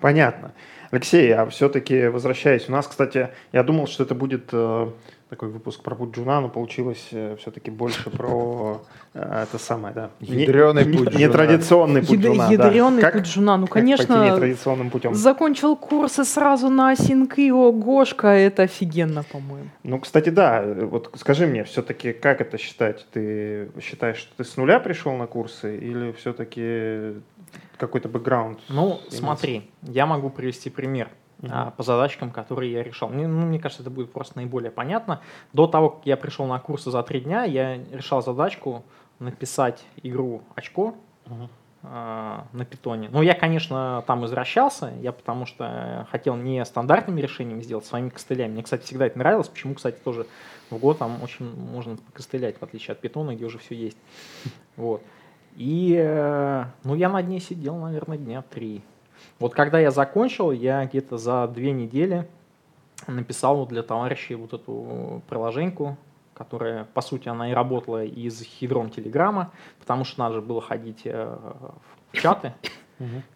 Понятно. 0.00 0.52
Алексей, 0.90 1.32
а 1.34 1.46
все-таки 1.46 2.06
возвращаясь, 2.08 2.68
у 2.68 2.72
нас, 2.72 2.86
кстати, 2.86 3.30
я 3.52 3.62
думал, 3.62 3.86
что 3.86 4.04
это 4.04 4.14
будет 4.14 4.48
э, 4.52 4.90
такой 5.30 5.48
выпуск 5.48 5.82
про 5.82 5.94
путь 5.94 6.14
Джуна, 6.14 6.40
но 6.40 6.48
получилось 6.48 7.08
э, 7.12 7.36
все-таки 7.40 7.70
больше 7.70 8.10
про 8.10 8.82
э, 9.14 9.44
это 9.48 9.58
самое, 9.58 9.94
да. 9.94 10.10
Ядреный 10.20 10.84
Не- 10.84 10.98
не- 10.98 11.24
Нетрадиционный 11.24 12.00
путь 12.02 12.10
Яд- 12.20 12.22
Джуна, 12.22 12.46
да. 12.46 12.52
Ядреный 12.52 13.00
Как- 13.00 13.14
путь 13.14 13.26
Джуна. 13.26 13.56
Ну, 13.56 13.66
как 13.66 13.74
конечно, 13.74 14.24
нетрадиционным 14.32 14.90
путем. 14.90 15.14
закончил 15.14 15.76
курсы 15.76 16.24
сразу 16.24 16.68
на 16.68 16.90
asyncio, 16.90 17.72
Гошка, 17.72 18.28
это 18.28 18.64
офигенно, 18.64 19.22
по-моему. 19.24 19.68
Ну, 19.82 19.98
кстати, 19.98 20.28
да. 20.28 20.62
Вот 20.62 21.10
скажи 21.16 21.46
мне, 21.46 21.64
все-таки 21.64 22.12
как 22.12 22.40
это 22.40 22.58
считать? 22.58 23.06
Ты 23.12 23.70
считаешь, 23.80 24.18
что 24.18 24.36
ты 24.36 24.44
с 24.44 24.56
нуля 24.56 24.78
пришел 24.78 25.12
на 25.14 25.26
курсы 25.26 25.76
или 25.76 26.12
все-таки 26.12 27.20
какой-то 27.78 28.08
бэкграунд? 28.08 28.60
Ну, 28.68 28.98
имеется? 28.98 29.16
смотри, 29.18 29.70
я 29.82 30.06
могу 30.06 30.30
привести 30.30 30.70
пример 30.70 31.08
а, 31.50 31.70
по 31.70 31.82
задачкам, 31.82 32.30
которые 32.30 32.72
я 32.72 32.82
решал. 32.82 33.08
Мне, 33.08 33.26
ну, 33.26 33.46
мне 33.46 33.58
кажется, 33.58 33.82
это 33.82 33.90
будет 33.90 34.12
просто 34.12 34.36
наиболее 34.36 34.70
понятно. 34.70 35.20
До 35.52 35.66
того, 35.66 35.90
как 35.90 36.06
я 36.06 36.16
пришел 36.16 36.46
на 36.46 36.58
курсы 36.58 36.90
за 36.90 37.02
три 37.02 37.20
дня, 37.20 37.44
я 37.44 37.76
решал 37.92 38.22
задачку 38.22 38.84
написать 39.18 39.84
игру 40.02 40.42
очко 40.54 40.94
а, 41.82 42.46
на 42.52 42.64
питоне. 42.64 43.08
Ну, 43.12 43.22
я, 43.22 43.34
конечно, 43.34 44.02
там 44.06 44.24
извращался, 44.24 44.92
я 45.00 45.12
потому 45.12 45.44
что 45.46 46.06
хотел 46.10 46.36
не 46.36 46.64
стандартными 46.64 47.20
решениями 47.20 47.60
сделать, 47.60 47.84
своими 47.84 48.08
костылями. 48.08 48.52
Мне, 48.52 48.62
кстати, 48.62 48.84
всегда 48.84 49.06
это 49.06 49.18
нравилось, 49.18 49.48
почему, 49.48 49.74
кстати, 49.74 49.98
тоже 50.02 50.26
в 50.70 50.78
год 50.78 50.98
там 50.98 51.22
очень 51.22 51.54
можно 51.54 51.96
покостылять, 51.96 52.58
в 52.58 52.62
отличие 52.62 52.92
от 52.92 53.00
питона, 53.00 53.34
где 53.34 53.44
уже 53.44 53.58
все 53.58 53.74
есть. 53.74 53.98
Вот. 54.76 55.02
И, 55.56 55.94
э, 55.96 56.64
ну, 56.82 56.96
я 56.96 57.08
на 57.08 57.22
дне 57.22 57.38
сидел, 57.38 57.76
наверное, 57.76 58.18
дня 58.18 58.42
три. 58.42 58.82
Вот 59.38 59.54
когда 59.54 59.78
я 59.78 59.90
закончил, 59.90 60.50
я 60.50 60.84
где-то 60.86 61.18
за 61.18 61.46
две 61.48 61.72
недели 61.72 62.28
написал 63.06 63.66
для 63.66 63.82
товарищей 63.82 64.34
вот 64.34 64.52
эту 64.52 65.22
приложеньку, 65.28 65.96
которая, 66.34 66.84
по 66.94 67.00
сути, 67.00 67.28
она 67.28 67.50
и 67.50 67.52
работала 67.52 68.04
из 68.04 68.42
хидром 68.42 68.90
Телеграма, 68.90 69.52
потому 69.80 70.04
что 70.04 70.20
надо 70.20 70.36
же 70.36 70.40
было 70.40 70.60
ходить 70.60 71.02
э, 71.04 71.36
в 72.12 72.16
чаты 72.16 72.54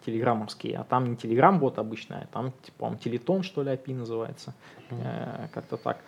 телеграммовские, 0.07 0.79
а 0.79 0.85
там 0.85 1.11
не 1.11 1.17
телеграм-бот 1.17 1.79
обычный, 1.79 2.19
а 2.19 2.27
там, 2.33 2.53
типа, 2.63 2.97
телетон, 3.03 3.43
что 3.43 3.63
ли, 3.65 3.73
API 3.73 3.95
называется, 3.95 4.55
Э, 4.91 5.49
как-то 5.53 5.77
так. 5.77 5.99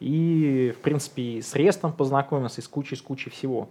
И, 0.00 0.74
в 0.76 0.82
принципе, 0.82 1.22
и 1.22 1.42
с 1.42 1.54
рестом 1.54 1.92
познакомился, 1.92 2.60
и 2.60 2.64
с 2.64 2.68
кучей, 2.68 2.96
с 2.96 3.02
кучей 3.02 3.30
всего. 3.30 3.68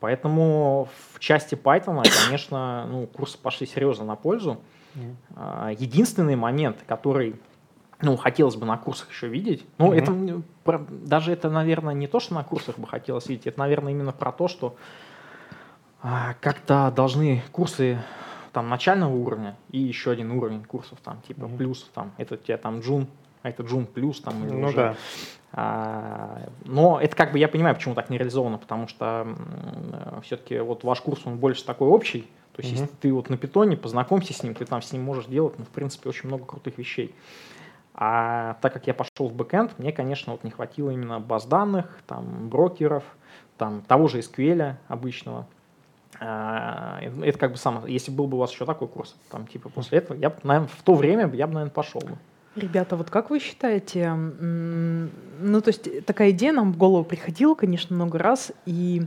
Поэтому 0.00 0.88
в 1.12 1.18
части 1.18 1.54
Python, 1.54 2.02
конечно, 2.26 2.86
ну, 2.86 3.06
курсы 3.06 3.38
пошли 3.38 3.66
серьезно 3.66 4.04
на 4.04 4.16
пользу. 4.16 4.60
А, 5.36 5.70
Единственный 5.70 6.36
момент, 6.36 6.84
который 6.86 7.36
ну, 8.00 8.16
хотелось 8.16 8.56
бы 8.56 8.66
на 8.66 8.76
курсах 8.76 9.10
еще 9.10 9.28
видеть, 9.28 9.64
ну, 9.78 9.92
Мгм. 9.92 10.42
это 10.64 10.86
даже 10.90 11.32
это, 11.32 11.48
наверное, 11.50 11.94
не 11.94 12.06
то, 12.06 12.20
что 12.20 12.34
на 12.34 12.44
курсах 12.44 12.78
бы 12.78 12.86
хотелось 12.86 13.28
видеть, 13.28 13.46
это, 13.46 13.58
наверное, 13.58 13.92
именно 13.92 14.12
про 14.12 14.32
то, 14.32 14.48
что 14.48 14.76
а, 16.02 16.34
как-то 16.40 16.92
должны 16.94 17.42
курсы 17.50 17.98
там 18.52 18.68
начального 18.68 19.12
уровня 19.14 19.56
и 19.70 19.78
еще 19.78 20.10
один 20.10 20.30
уровень 20.32 20.62
курсов 20.64 20.98
там 21.02 21.20
типа 21.22 21.46
Мгм. 21.48 21.56
плюс 21.56 21.90
там 21.94 22.12
это 22.18 22.34
у 22.34 22.36
тебя 22.36 22.56
там 22.58 22.80
джун 22.80 23.08
а 23.42 23.48
это 23.48 23.62
джун 23.62 23.86
плюс 23.86 24.20
там 24.20 24.44
или 24.44 24.52
Ну 24.52 24.66
уже 24.66 24.76
да. 24.76 24.96
а, 25.52 26.40
но 26.64 27.00
это 27.00 27.16
как 27.16 27.32
бы 27.32 27.38
я 27.38 27.48
понимаю, 27.48 27.74
почему 27.74 27.94
так 27.94 28.10
не 28.10 28.18
реализовано, 28.18 28.58
потому 28.58 28.86
что 28.86 29.26
все-таки 30.22 30.58
вот 30.58 30.84
ваш 30.84 31.00
курс, 31.00 31.22
он 31.24 31.38
больше 31.38 31.64
такой 31.64 31.88
общий. 31.88 32.28
То 32.54 32.62
есть, 32.62 32.72
Мгм. 32.72 32.82
если 32.82 32.96
ты 32.96 33.12
вот 33.12 33.30
на 33.30 33.36
питоне, 33.36 33.76
познакомься 33.76 34.32
с 34.32 34.42
ним, 34.42 34.54
ты 34.54 34.64
там 34.64 34.80
с 34.80 34.92
ним 34.92 35.02
можешь 35.02 35.26
делать, 35.26 35.58
ну, 35.58 35.64
в 35.64 35.68
принципе, 35.68 36.08
очень 36.08 36.28
много 36.28 36.44
крутых 36.44 36.78
вещей. 36.78 37.14
А 37.94 38.56
так 38.60 38.72
как 38.72 38.86
я 38.86 38.94
пошел 38.94 39.28
в 39.28 39.34
бэкэнд, 39.34 39.78
мне, 39.78 39.92
конечно, 39.92 40.32
вот 40.32 40.44
не 40.44 40.50
хватило 40.50 40.90
именно 40.90 41.20
баз 41.20 41.46
данных, 41.46 41.86
там, 42.06 42.48
брокеров, 42.48 43.04
там, 43.56 43.82
того 43.82 44.08
же 44.08 44.18
SQL 44.18 44.76
обычного. 44.88 45.46
А, 46.20 47.00
Это 47.00 47.38
как 47.38 47.52
бы 47.52 47.56
сам, 47.56 47.84
если 47.86 48.12
был 48.12 48.26
бы 48.28 48.36
у 48.36 48.40
вас 48.40 48.52
еще 48.52 48.66
такой 48.66 48.86
курс, 48.88 49.16
там, 49.30 49.46
типа, 49.46 49.68
после 49.68 49.98
этого, 49.98 50.16
я 50.16 50.30
бы, 50.30 50.36
наверное, 50.44 50.68
в 50.68 50.82
то 50.82 50.94
время 50.94 51.22
я 51.34 51.46
бы, 51.46 51.54
наверное, 51.54 51.74
пошел 51.74 52.00
бы. 52.00 52.16
Ребята, 52.56 52.94
вот 52.94 53.10
как 53.10 53.30
вы 53.30 53.40
считаете, 53.40 54.12
ну, 54.12 55.60
то 55.60 55.68
есть 55.68 56.06
такая 56.06 56.30
идея 56.30 56.52
нам 56.52 56.72
в 56.72 56.76
голову 56.76 57.04
приходила, 57.04 57.56
конечно, 57.56 57.96
много 57.96 58.18
раз, 58.18 58.52
и 58.64 59.02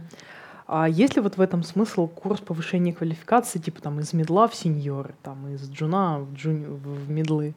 а 0.67 0.87
есть 0.89 1.15
ли 1.15 1.21
вот 1.21 1.37
в 1.37 1.41
этом 1.41 1.63
смысл 1.63 2.07
курс 2.07 2.39
повышения 2.41 2.93
квалификации, 2.93 3.59
типа 3.59 3.81
там 3.81 3.99
из 3.99 4.13
медла 4.13 4.47
в 4.47 4.55
сеньоры, 4.55 5.15
там 5.23 5.47
из 5.53 5.69
джуна 5.69 6.19
в, 6.19 6.33
джуни- 6.33 6.65
в 6.67 7.09
медлы? 7.09 7.55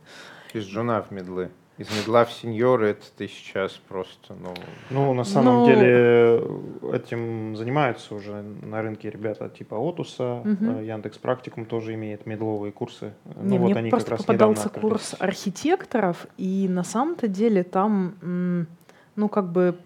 Из 0.54 0.64
джуна 0.64 1.02
в 1.02 1.10
медлы. 1.10 1.50
Из 1.78 1.88
медла 1.96 2.26
в 2.26 2.32
сеньоры 2.32 2.88
это 2.90 3.06
ты 3.16 3.26
сейчас 3.26 3.72
просто, 3.88 4.34
ну... 4.34 4.52
Ну, 4.90 5.14
на 5.14 5.24
самом 5.24 5.60
Ну- 5.60 5.66
деле 5.66 6.42
этим 6.92 7.56
занимаются 7.56 8.14
уже 8.14 8.42
на 8.42 8.82
рынке 8.82 9.08
ребята 9.10 9.48
типа 9.48 9.76
Отуса, 9.76 10.42
Мгм. 10.44 10.78
э, 10.80 10.84
Яндекс 10.86 11.16
Практикум 11.16 11.64
тоже 11.64 11.94
имеет 11.94 12.26
медловые 12.26 12.70
курсы. 12.72 13.14
Не, 13.40 13.56
ну, 13.56 13.62
вот 13.62 13.70
мне 13.70 13.78
они 13.78 13.90
просто 13.90 14.10
как 14.10 14.18
раз 14.18 14.26
попадался 14.26 14.68
курс 14.68 15.12
открылись. 15.14 15.14
архитекторов, 15.38 16.26
и 16.36 16.66
на 16.68 16.84
самом-то 16.84 17.28
деле 17.28 17.62
там, 17.62 18.66
ну, 19.16 19.28
как 19.30 19.50
бы, 19.50 19.78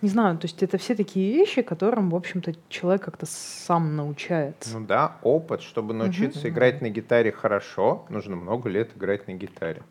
не 0.00 0.08
знаю, 0.08 0.38
то 0.38 0.46
есть 0.46 0.62
это 0.62 0.78
все 0.78 0.94
такие 0.94 1.32
вещи, 1.34 1.62
которым, 1.62 2.10
в 2.10 2.16
общем-то, 2.16 2.52
человек 2.68 3.02
как-то 3.02 3.26
сам 3.26 3.96
научается. 3.96 4.78
Ну 4.78 4.86
да, 4.86 5.16
опыт. 5.22 5.62
Чтобы 5.62 5.94
научиться 5.94 6.48
играть 6.48 6.80
на 6.82 6.88
гитаре 6.90 7.32
хорошо, 7.32 8.06
нужно 8.08 8.36
много 8.36 8.68
лет 8.68 8.90
играть 8.96 9.26
на 9.26 9.32
гитаре. 9.34 9.82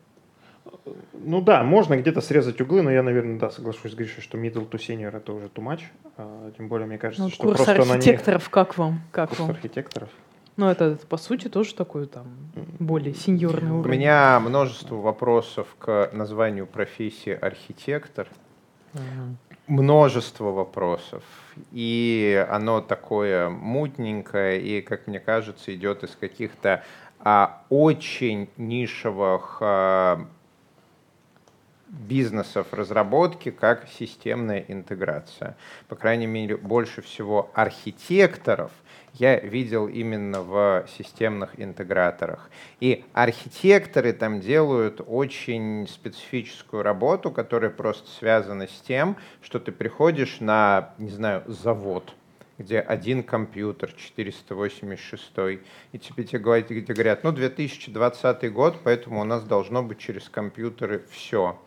Ну 1.14 1.40
да, 1.40 1.62
можно 1.62 1.96
где-то 1.96 2.20
срезать 2.20 2.60
углы, 2.60 2.82
но 2.82 2.90
я, 2.90 3.02
наверное, 3.02 3.38
да, 3.38 3.50
соглашусь 3.50 3.92
с 3.92 3.94
Гришей, 3.94 4.22
что 4.22 4.38
middle 4.38 4.68
to 4.68 4.78
senior 4.78 5.16
это 5.16 5.32
уже 5.32 5.46
too 5.46 5.62
much. 5.64 5.80
А, 6.16 6.50
Тем 6.56 6.68
более, 6.68 6.86
мне 6.86 6.98
кажется, 6.98 7.22
Ну, 7.24 7.30
что 7.30 7.42
курс 7.44 7.56
просто 7.56 7.74
на 7.74 7.82
них... 7.84 7.90
архитекторов, 7.94 8.48
как 8.50 8.76
вам? 8.78 9.00
Как 9.10 9.30
Курс 9.30 9.40
вам? 9.40 9.50
архитекторов. 9.50 10.08
Ну, 10.56 10.66
это, 10.68 10.98
по 11.08 11.16
сути, 11.16 11.48
тоже 11.48 11.74
такой 11.74 12.06
там 12.06 12.26
более 12.78 13.14
сеньорный 13.14 13.70
У 13.70 13.78
уровень. 13.80 13.98
меня 13.98 14.40
множество 14.40 14.96
вопросов 14.96 15.68
к 15.78 16.10
названию 16.12 16.66
профессии 16.66 17.32
архитектор. 17.32 18.26
Множество 19.68 20.50
вопросов. 20.50 21.22
И 21.72 22.46
оно 22.50 22.80
такое 22.80 23.50
мутненькое, 23.50 24.60
и, 24.60 24.80
как 24.80 25.06
мне 25.06 25.20
кажется, 25.20 25.74
идет 25.74 26.04
из 26.04 26.16
каких-то 26.16 26.82
а, 27.20 27.62
очень 27.68 28.48
нишевых 28.56 29.58
а, 29.60 30.26
бизнесов 31.88 32.72
разработки, 32.72 33.50
как 33.50 33.88
системная 33.88 34.64
интеграция. 34.68 35.54
По 35.88 35.96
крайней 35.96 36.26
мере, 36.26 36.56
больше 36.56 37.02
всего 37.02 37.50
архитекторов 37.52 38.72
я 39.14 39.38
видел 39.38 39.88
именно 39.88 40.42
в 40.42 40.86
системных 40.96 41.60
интеграторах. 41.60 42.50
И 42.80 43.04
архитекторы 43.12 44.12
там 44.12 44.40
делают 44.40 45.00
очень 45.06 45.86
специфическую 45.88 46.82
работу, 46.82 47.30
которая 47.30 47.70
просто 47.70 48.10
связана 48.10 48.66
с 48.66 48.80
тем, 48.80 49.16
что 49.42 49.58
ты 49.58 49.72
приходишь 49.72 50.40
на, 50.40 50.94
не 50.98 51.10
знаю, 51.10 51.42
завод, 51.46 52.14
где 52.58 52.80
один 52.80 53.22
компьютер 53.22 53.92
486, 53.92 55.32
и 55.92 55.98
тебе, 55.98 56.24
тебе 56.24 56.38
говорят, 56.40 56.68
где 56.68 56.92
говорят, 56.92 57.24
ну, 57.24 57.32
2020 57.32 58.52
год, 58.52 58.76
поэтому 58.82 59.20
у 59.20 59.24
нас 59.24 59.44
должно 59.44 59.82
быть 59.82 59.98
через 59.98 60.28
компьютеры 60.28 61.04
все. 61.10 61.58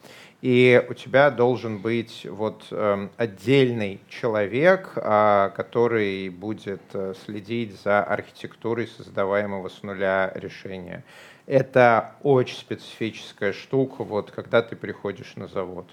И 0.41 0.83
у 0.89 0.95
тебя 0.95 1.29
должен 1.29 1.77
быть 1.77 2.25
вот 2.27 2.65
эм, 2.71 3.11
отдельный 3.15 4.01
человек, 4.09 4.93
а, 4.95 5.49
который 5.49 6.29
будет 6.29 6.81
э, 6.93 7.13
следить 7.23 7.79
за 7.79 8.03
архитектурой 8.03 8.87
создаваемого 8.87 9.69
с 9.69 9.83
нуля 9.83 10.31
решения. 10.33 11.03
Это 11.45 12.15
очень 12.23 12.57
специфическая 12.57 13.53
штука, 13.53 14.03
вот 14.03 14.31
когда 14.31 14.63
ты 14.63 14.75
приходишь 14.75 15.35
на 15.35 15.47
завод. 15.47 15.85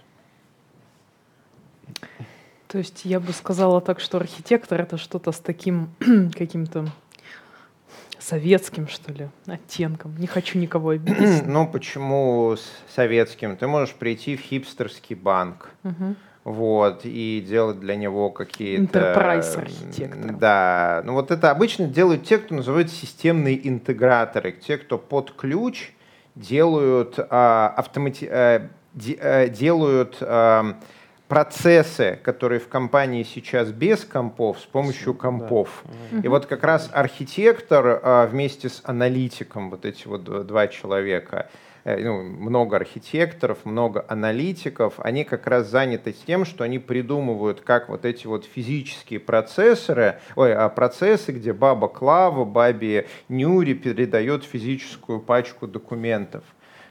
То 2.68 2.78
есть 2.78 3.04
я 3.04 3.20
бы 3.20 3.32
сказала 3.32 3.82
так, 3.82 4.00
что 4.00 4.16
архитектор 4.16 4.80
это 4.80 4.96
что-то 4.96 5.32
с 5.32 5.40
таким 5.40 5.90
каким-то 6.34 6.86
советским, 8.28 8.88
что 8.88 9.12
ли, 9.12 9.28
оттенком. 9.46 10.14
Не 10.18 10.26
хочу 10.26 10.58
никого 10.58 10.90
обидеть. 10.90 11.46
Ну, 11.46 11.66
почему 11.66 12.54
с 12.56 12.94
советским? 12.94 13.56
Ты 13.56 13.66
можешь 13.66 13.94
прийти 13.94 14.36
в 14.36 14.40
хипстерский 14.40 15.16
банк, 15.16 15.70
вот, 16.44 17.00
и 17.04 17.44
делать 17.46 17.80
для 17.80 17.96
него 17.96 18.30
какие-то... 18.30 18.82
М, 19.56 19.60
архитектор. 19.60 20.32
Да, 20.36 21.02
ну 21.04 21.12
вот 21.14 21.30
это 21.30 21.50
обычно 21.50 21.86
делают 21.86 22.24
те, 22.24 22.38
кто 22.38 22.54
называют 22.54 22.90
системные 22.90 23.68
интеграторы, 23.68 24.52
те, 24.52 24.78
кто 24.78 24.98
под 24.98 25.32
ключ 25.32 25.92
делают, 26.34 27.18
а, 27.18 27.74
автомати... 27.76 28.26
а, 28.30 28.68
де- 28.94 29.18
а, 29.20 29.48
делают 29.48 30.18
а, 30.20 30.78
процессы, 31.28 32.18
которые 32.22 32.58
в 32.58 32.68
компании 32.68 33.22
сейчас 33.22 33.70
без 33.70 34.04
компов, 34.04 34.58
с 34.58 34.64
помощью 34.64 35.14
компов. 35.14 35.84
Да. 36.10 36.20
И 36.20 36.28
вот 36.28 36.46
как 36.46 36.64
раз 36.64 36.90
архитектор 36.92 38.00
а, 38.02 38.26
вместе 38.26 38.68
с 38.68 38.80
аналитиком, 38.84 39.70
вот 39.70 39.84
эти 39.84 40.08
вот 40.08 40.46
два 40.46 40.68
человека, 40.68 41.50
э, 41.84 42.02
ну, 42.02 42.22
много 42.22 42.76
архитекторов, 42.76 43.64
много 43.64 44.04
аналитиков, 44.08 44.94
они 44.98 45.24
как 45.24 45.46
раз 45.46 45.68
заняты 45.68 46.14
тем, 46.26 46.46
что 46.46 46.64
они 46.64 46.78
придумывают, 46.78 47.60
как 47.60 47.90
вот 47.90 48.06
эти 48.06 48.26
вот 48.26 48.46
физические 48.46 49.20
процессоры, 49.20 50.20
ой, 50.34 50.54
а 50.54 50.68
процессы, 50.70 51.32
где 51.32 51.52
баба 51.52 51.88
Клава, 51.88 52.46
бабе 52.46 53.06
Нюри 53.28 53.74
передает 53.74 54.44
физическую 54.44 55.20
пачку 55.20 55.66
документов 55.66 56.42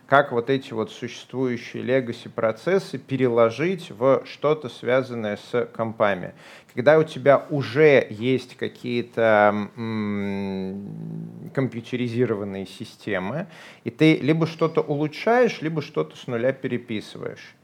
как 0.07 0.31
вот 0.31 0.49
эти 0.49 0.73
вот 0.73 0.89
существующие 0.91 1.83
legacy 1.83 2.29
процессы 2.29 2.97
переложить 2.97 3.91
в 3.91 4.23
что-то 4.25 4.69
связанное 4.69 5.37
с 5.37 5.65
компами. 5.73 6.33
Когда 6.73 6.97
у 6.97 7.03
тебя 7.03 7.45
уже 7.49 8.07
есть 8.09 8.55
какие-то 8.55 9.69
компьютеризированные 11.53 12.65
системы, 12.65 13.47
и 13.83 13.89
ты 13.89 14.15
либо 14.17 14.47
что-то 14.47 14.81
улучшаешь, 14.81 15.61
либо 15.61 15.81
что-то 15.81 16.15
с 16.15 16.27
нуля 16.27 16.53
переписываешь. 16.53 17.56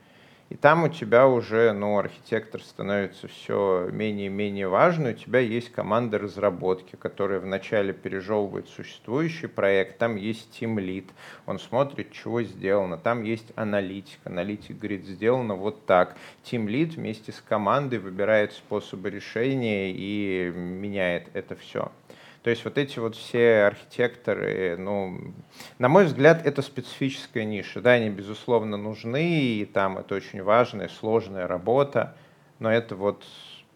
И 0.49 0.55
там 0.55 0.83
у 0.83 0.89
тебя 0.89 1.27
уже, 1.27 1.73
ну, 1.73 1.97
архитектор 1.97 2.61
становится 2.61 3.27
все 3.27 3.89
менее 3.91 4.27
и 4.27 4.29
менее 4.29 4.67
важным. 4.67 5.11
У 5.11 5.15
тебя 5.15 5.39
есть 5.39 5.71
команда 5.71 6.19
разработки, 6.19 6.95
которая 6.95 7.39
вначале 7.39 7.91
пережевывает 7.91 8.67
существующий 8.67 9.47
проект. 9.47 9.97
Там 9.97 10.15
есть 10.15 10.49
Team 10.59 10.75
Lead, 10.75 11.09
он 11.47 11.59
смотрит, 11.59 12.11
чего 12.11 12.43
сделано. 12.43 12.97
Там 12.97 13.23
есть 13.23 13.51
аналитик. 13.55 14.19
Аналитик 14.25 14.77
говорит, 14.77 15.05
сделано 15.05 15.55
вот 15.55 15.85
так. 15.85 16.15
Team 16.43 16.67
Lead 16.67 16.95
вместе 16.95 17.31
с 17.31 17.41
командой 17.41 17.97
выбирает 17.97 18.53
способы 18.53 19.09
решения 19.09 19.91
и 19.91 20.51
меняет 20.53 21.29
это 21.33 21.55
все. 21.55 21.91
То 22.43 22.49
есть 22.49 22.65
вот 22.65 22.77
эти 22.77 22.99
вот 22.99 23.15
все 23.15 23.63
архитекторы, 23.63 24.75
ну, 24.77 25.33
на 25.79 25.87
мой 25.87 26.05
взгляд, 26.05 26.45
это 26.45 26.61
специфическая 26.61 27.45
ниша. 27.45 27.79
Да, 27.81 27.91
они, 27.91 28.09
безусловно, 28.09 28.75
нужны, 28.75 29.41
и 29.41 29.65
там 29.65 29.97
это 29.97 30.15
очень 30.15 30.43
важная, 30.43 30.89
сложная 30.89 31.47
работа, 31.47 32.15
но 32.59 32.69
это 32.69 32.97
вот 32.97 33.23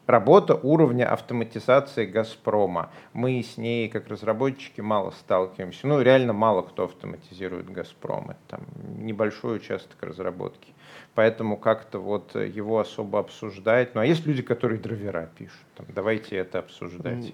работа 0.06 0.56
уровня 0.56 1.10
автоматизации 1.10 2.06
«Газпрома». 2.06 2.92
Мы 3.14 3.42
с 3.42 3.56
ней, 3.56 3.88
как 3.88 4.10
разработчики, 4.10 4.82
мало 4.82 5.12
сталкиваемся. 5.12 5.88
Ну, 5.88 6.02
реально 6.02 6.34
мало 6.34 6.62
кто 6.62 6.86
автоматизирует 6.86 7.72
«Газпром». 7.72 8.32
Это 8.32 8.40
там 8.50 8.66
небольшой 9.00 9.58
участок 9.58 9.98
разработки 10.02 10.74
поэтому 11.18 11.58
как-то 11.58 11.98
вот 11.98 12.36
его 12.36 12.78
особо 12.78 13.18
обсуждать. 13.18 13.96
Ну 13.96 14.02
а 14.02 14.06
есть 14.06 14.28
люди, 14.28 14.44
которые 14.44 14.80
драйвера 14.80 15.28
пишут. 15.36 15.66
Там, 15.76 15.88
давайте 15.90 16.36
это 16.36 16.60
обсуждать. 16.60 17.34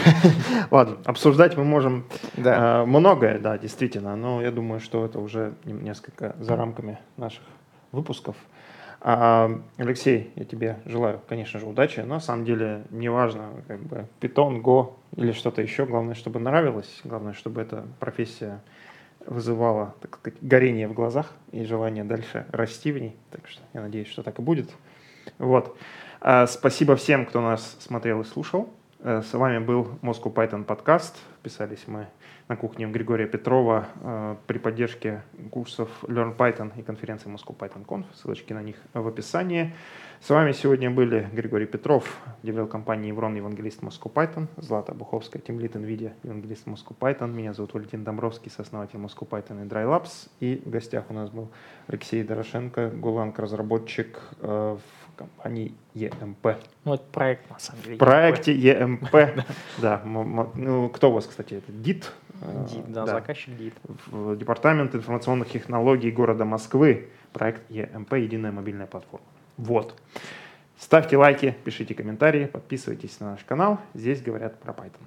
Ладно, 0.70 0.98
обсуждать 1.06 1.56
мы 1.56 1.64
можем 1.64 2.04
да. 2.36 2.82
э, 2.82 2.84
многое, 2.84 3.38
да, 3.38 3.56
действительно, 3.56 4.16
но 4.16 4.42
я 4.42 4.50
думаю, 4.50 4.80
что 4.80 5.06
это 5.06 5.18
уже 5.18 5.54
несколько 5.64 6.36
за 6.40 6.56
рамками 6.56 6.98
наших 7.16 7.42
выпусков. 7.90 8.36
А, 9.00 9.62
Алексей, 9.78 10.30
я 10.36 10.44
тебе 10.44 10.76
желаю, 10.84 11.22
конечно 11.26 11.58
же, 11.58 11.64
удачи, 11.64 12.00
на 12.00 12.20
самом 12.20 12.44
деле 12.44 12.84
неважно, 12.90 13.48
как 13.66 13.80
бы 13.80 14.04
Python, 14.20 14.60
Go 14.60 14.92
или 15.16 15.32
что-то 15.32 15.62
еще, 15.62 15.86
главное, 15.86 16.14
чтобы 16.14 16.38
нравилось, 16.38 17.00
главное, 17.02 17.32
чтобы 17.32 17.62
эта 17.62 17.86
профессия 17.98 18.60
вызывало 19.26 19.94
так 20.00 20.16
сказать, 20.16 20.38
горение 20.40 20.88
в 20.88 20.92
глазах 20.92 21.32
и 21.52 21.64
желание 21.64 22.04
дальше 22.04 22.46
расти 22.50 22.92
в 22.92 22.98
ней. 22.98 23.16
Так 23.30 23.48
что 23.48 23.62
я 23.74 23.82
надеюсь, 23.82 24.08
что 24.08 24.22
так 24.22 24.38
и 24.38 24.42
будет. 24.42 24.70
Вот. 25.38 25.76
А, 26.20 26.46
спасибо 26.46 26.96
всем, 26.96 27.26
кто 27.26 27.40
нас 27.40 27.76
смотрел 27.80 28.20
и 28.20 28.24
слушал. 28.24 28.68
Э, 29.00 29.22
с 29.22 29.32
вами 29.32 29.58
был 29.58 29.88
Moscow 30.02 30.32
Python 30.32 30.64
подкаст. 30.64 31.16
Писались 31.42 31.84
мы 31.86 32.08
на 32.48 32.56
кухне 32.56 32.86
Григория 32.86 33.26
Петрова 33.26 33.88
э, 34.00 34.36
при 34.46 34.58
поддержке 34.58 35.22
курсов 35.50 35.90
Learn 36.02 36.36
Python 36.36 36.72
и 36.78 36.82
конференции 36.82 37.28
Moscow 37.28 37.56
Python 37.56 37.84
Conf. 37.84 38.04
Ссылочки 38.14 38.52
на 38.52 38.62
них 38.62 38.76
в 38.94 39.06
описании. 39.06 39.74
С 40.20 40.30
вами 40.30 40.52
сегодня 40.52 40.90
были 40.90 41.28
Григорий 41.32 41.66
Петров, 41.66 42.18
девел 42.42 42.66
компании 42.66 43.08
Еврон, 43.08 43.34
евангелист 43.34 43.82
Moscow 43.82 44.12
Python, 44.12 44.46
Злата 44.56 44.94
Буховская, 44.94 45.42
тимлит 45.42 45.76
NVIDIA, 45.76 46.12
евангелист 46.22 46.66
Moscow 46.66 46.96
Python. 46.98 47.32
Меня 47.32 47.52
зовут 47.52 47.74
Валентин 47.74 48.04
Домбровский, 48.04 48.50
сооснователь 48.50 48.98
Moscow 48.98 49.28
Python 49.28 49.64
и 49.64 49.68
DryLabs. 49.68 50.28
И 50.40 50.62
в 50.64 50.70
гостях 50.70 51.04
у 51.10 51.14
нас 51.14 51.30
был 51.30 51.50
Алексей 51.88 52.22
Дорошенко, 52.22 52.90
Гуланг, 52.90 53.38
разработчик 53.38 54.18
э, 54.40 54.76
в 54.78 55.05
компании 55.16 55.74
EMP. 55.94 56.56
Ну, 56.84 56.94
это 56.94 57.04
проект, 57.12 57.50
на 57.50 57.58
самом 57.58 57.82
деле. 57.82 57.96
В 57.96 57.98
проекте 57.98 58.54
EMP. 58.56 59.44
Да. 59.78 60.02
Ну, 60.04 60.88
кто 60.90 61.10
у 61.10 61.14
вас, 61.14 61.26
кстати, 61.26 61.54
это 61.54 61.72
ДИТ? 61.72 62.12
ДИТ, 62.70 62.86
да, 62.88 63.06
заказчик 63.06 63.56
ДИТ. 63.56 63.74
Департамент 64.38 64.94
информационных 64.94 65.48
технологий 65.50 66.10
города 66.10 66.44
Москвы. 66.44 67.08
Проект 67.32 67.70
EMP, 67.70 68.18
единая 68.20 68.52
мобильная 68.52 68.86
платформа. 68.86 69.26
Вот. 69.56 69.94
Ставьте 70.78 71.16
лайки, 71.16 71.56
пишите 71.64 71.94
комментарии, 71.94 72.44
подписывайтесь 72.46 73.18
на 73.20 73.32
наш 73.32 73.44
канал. 73.44 73.80
Здесь 73.94 74.20
говорят 74.20 74.60
про 74.60 74.72
Python. 74.72 75.00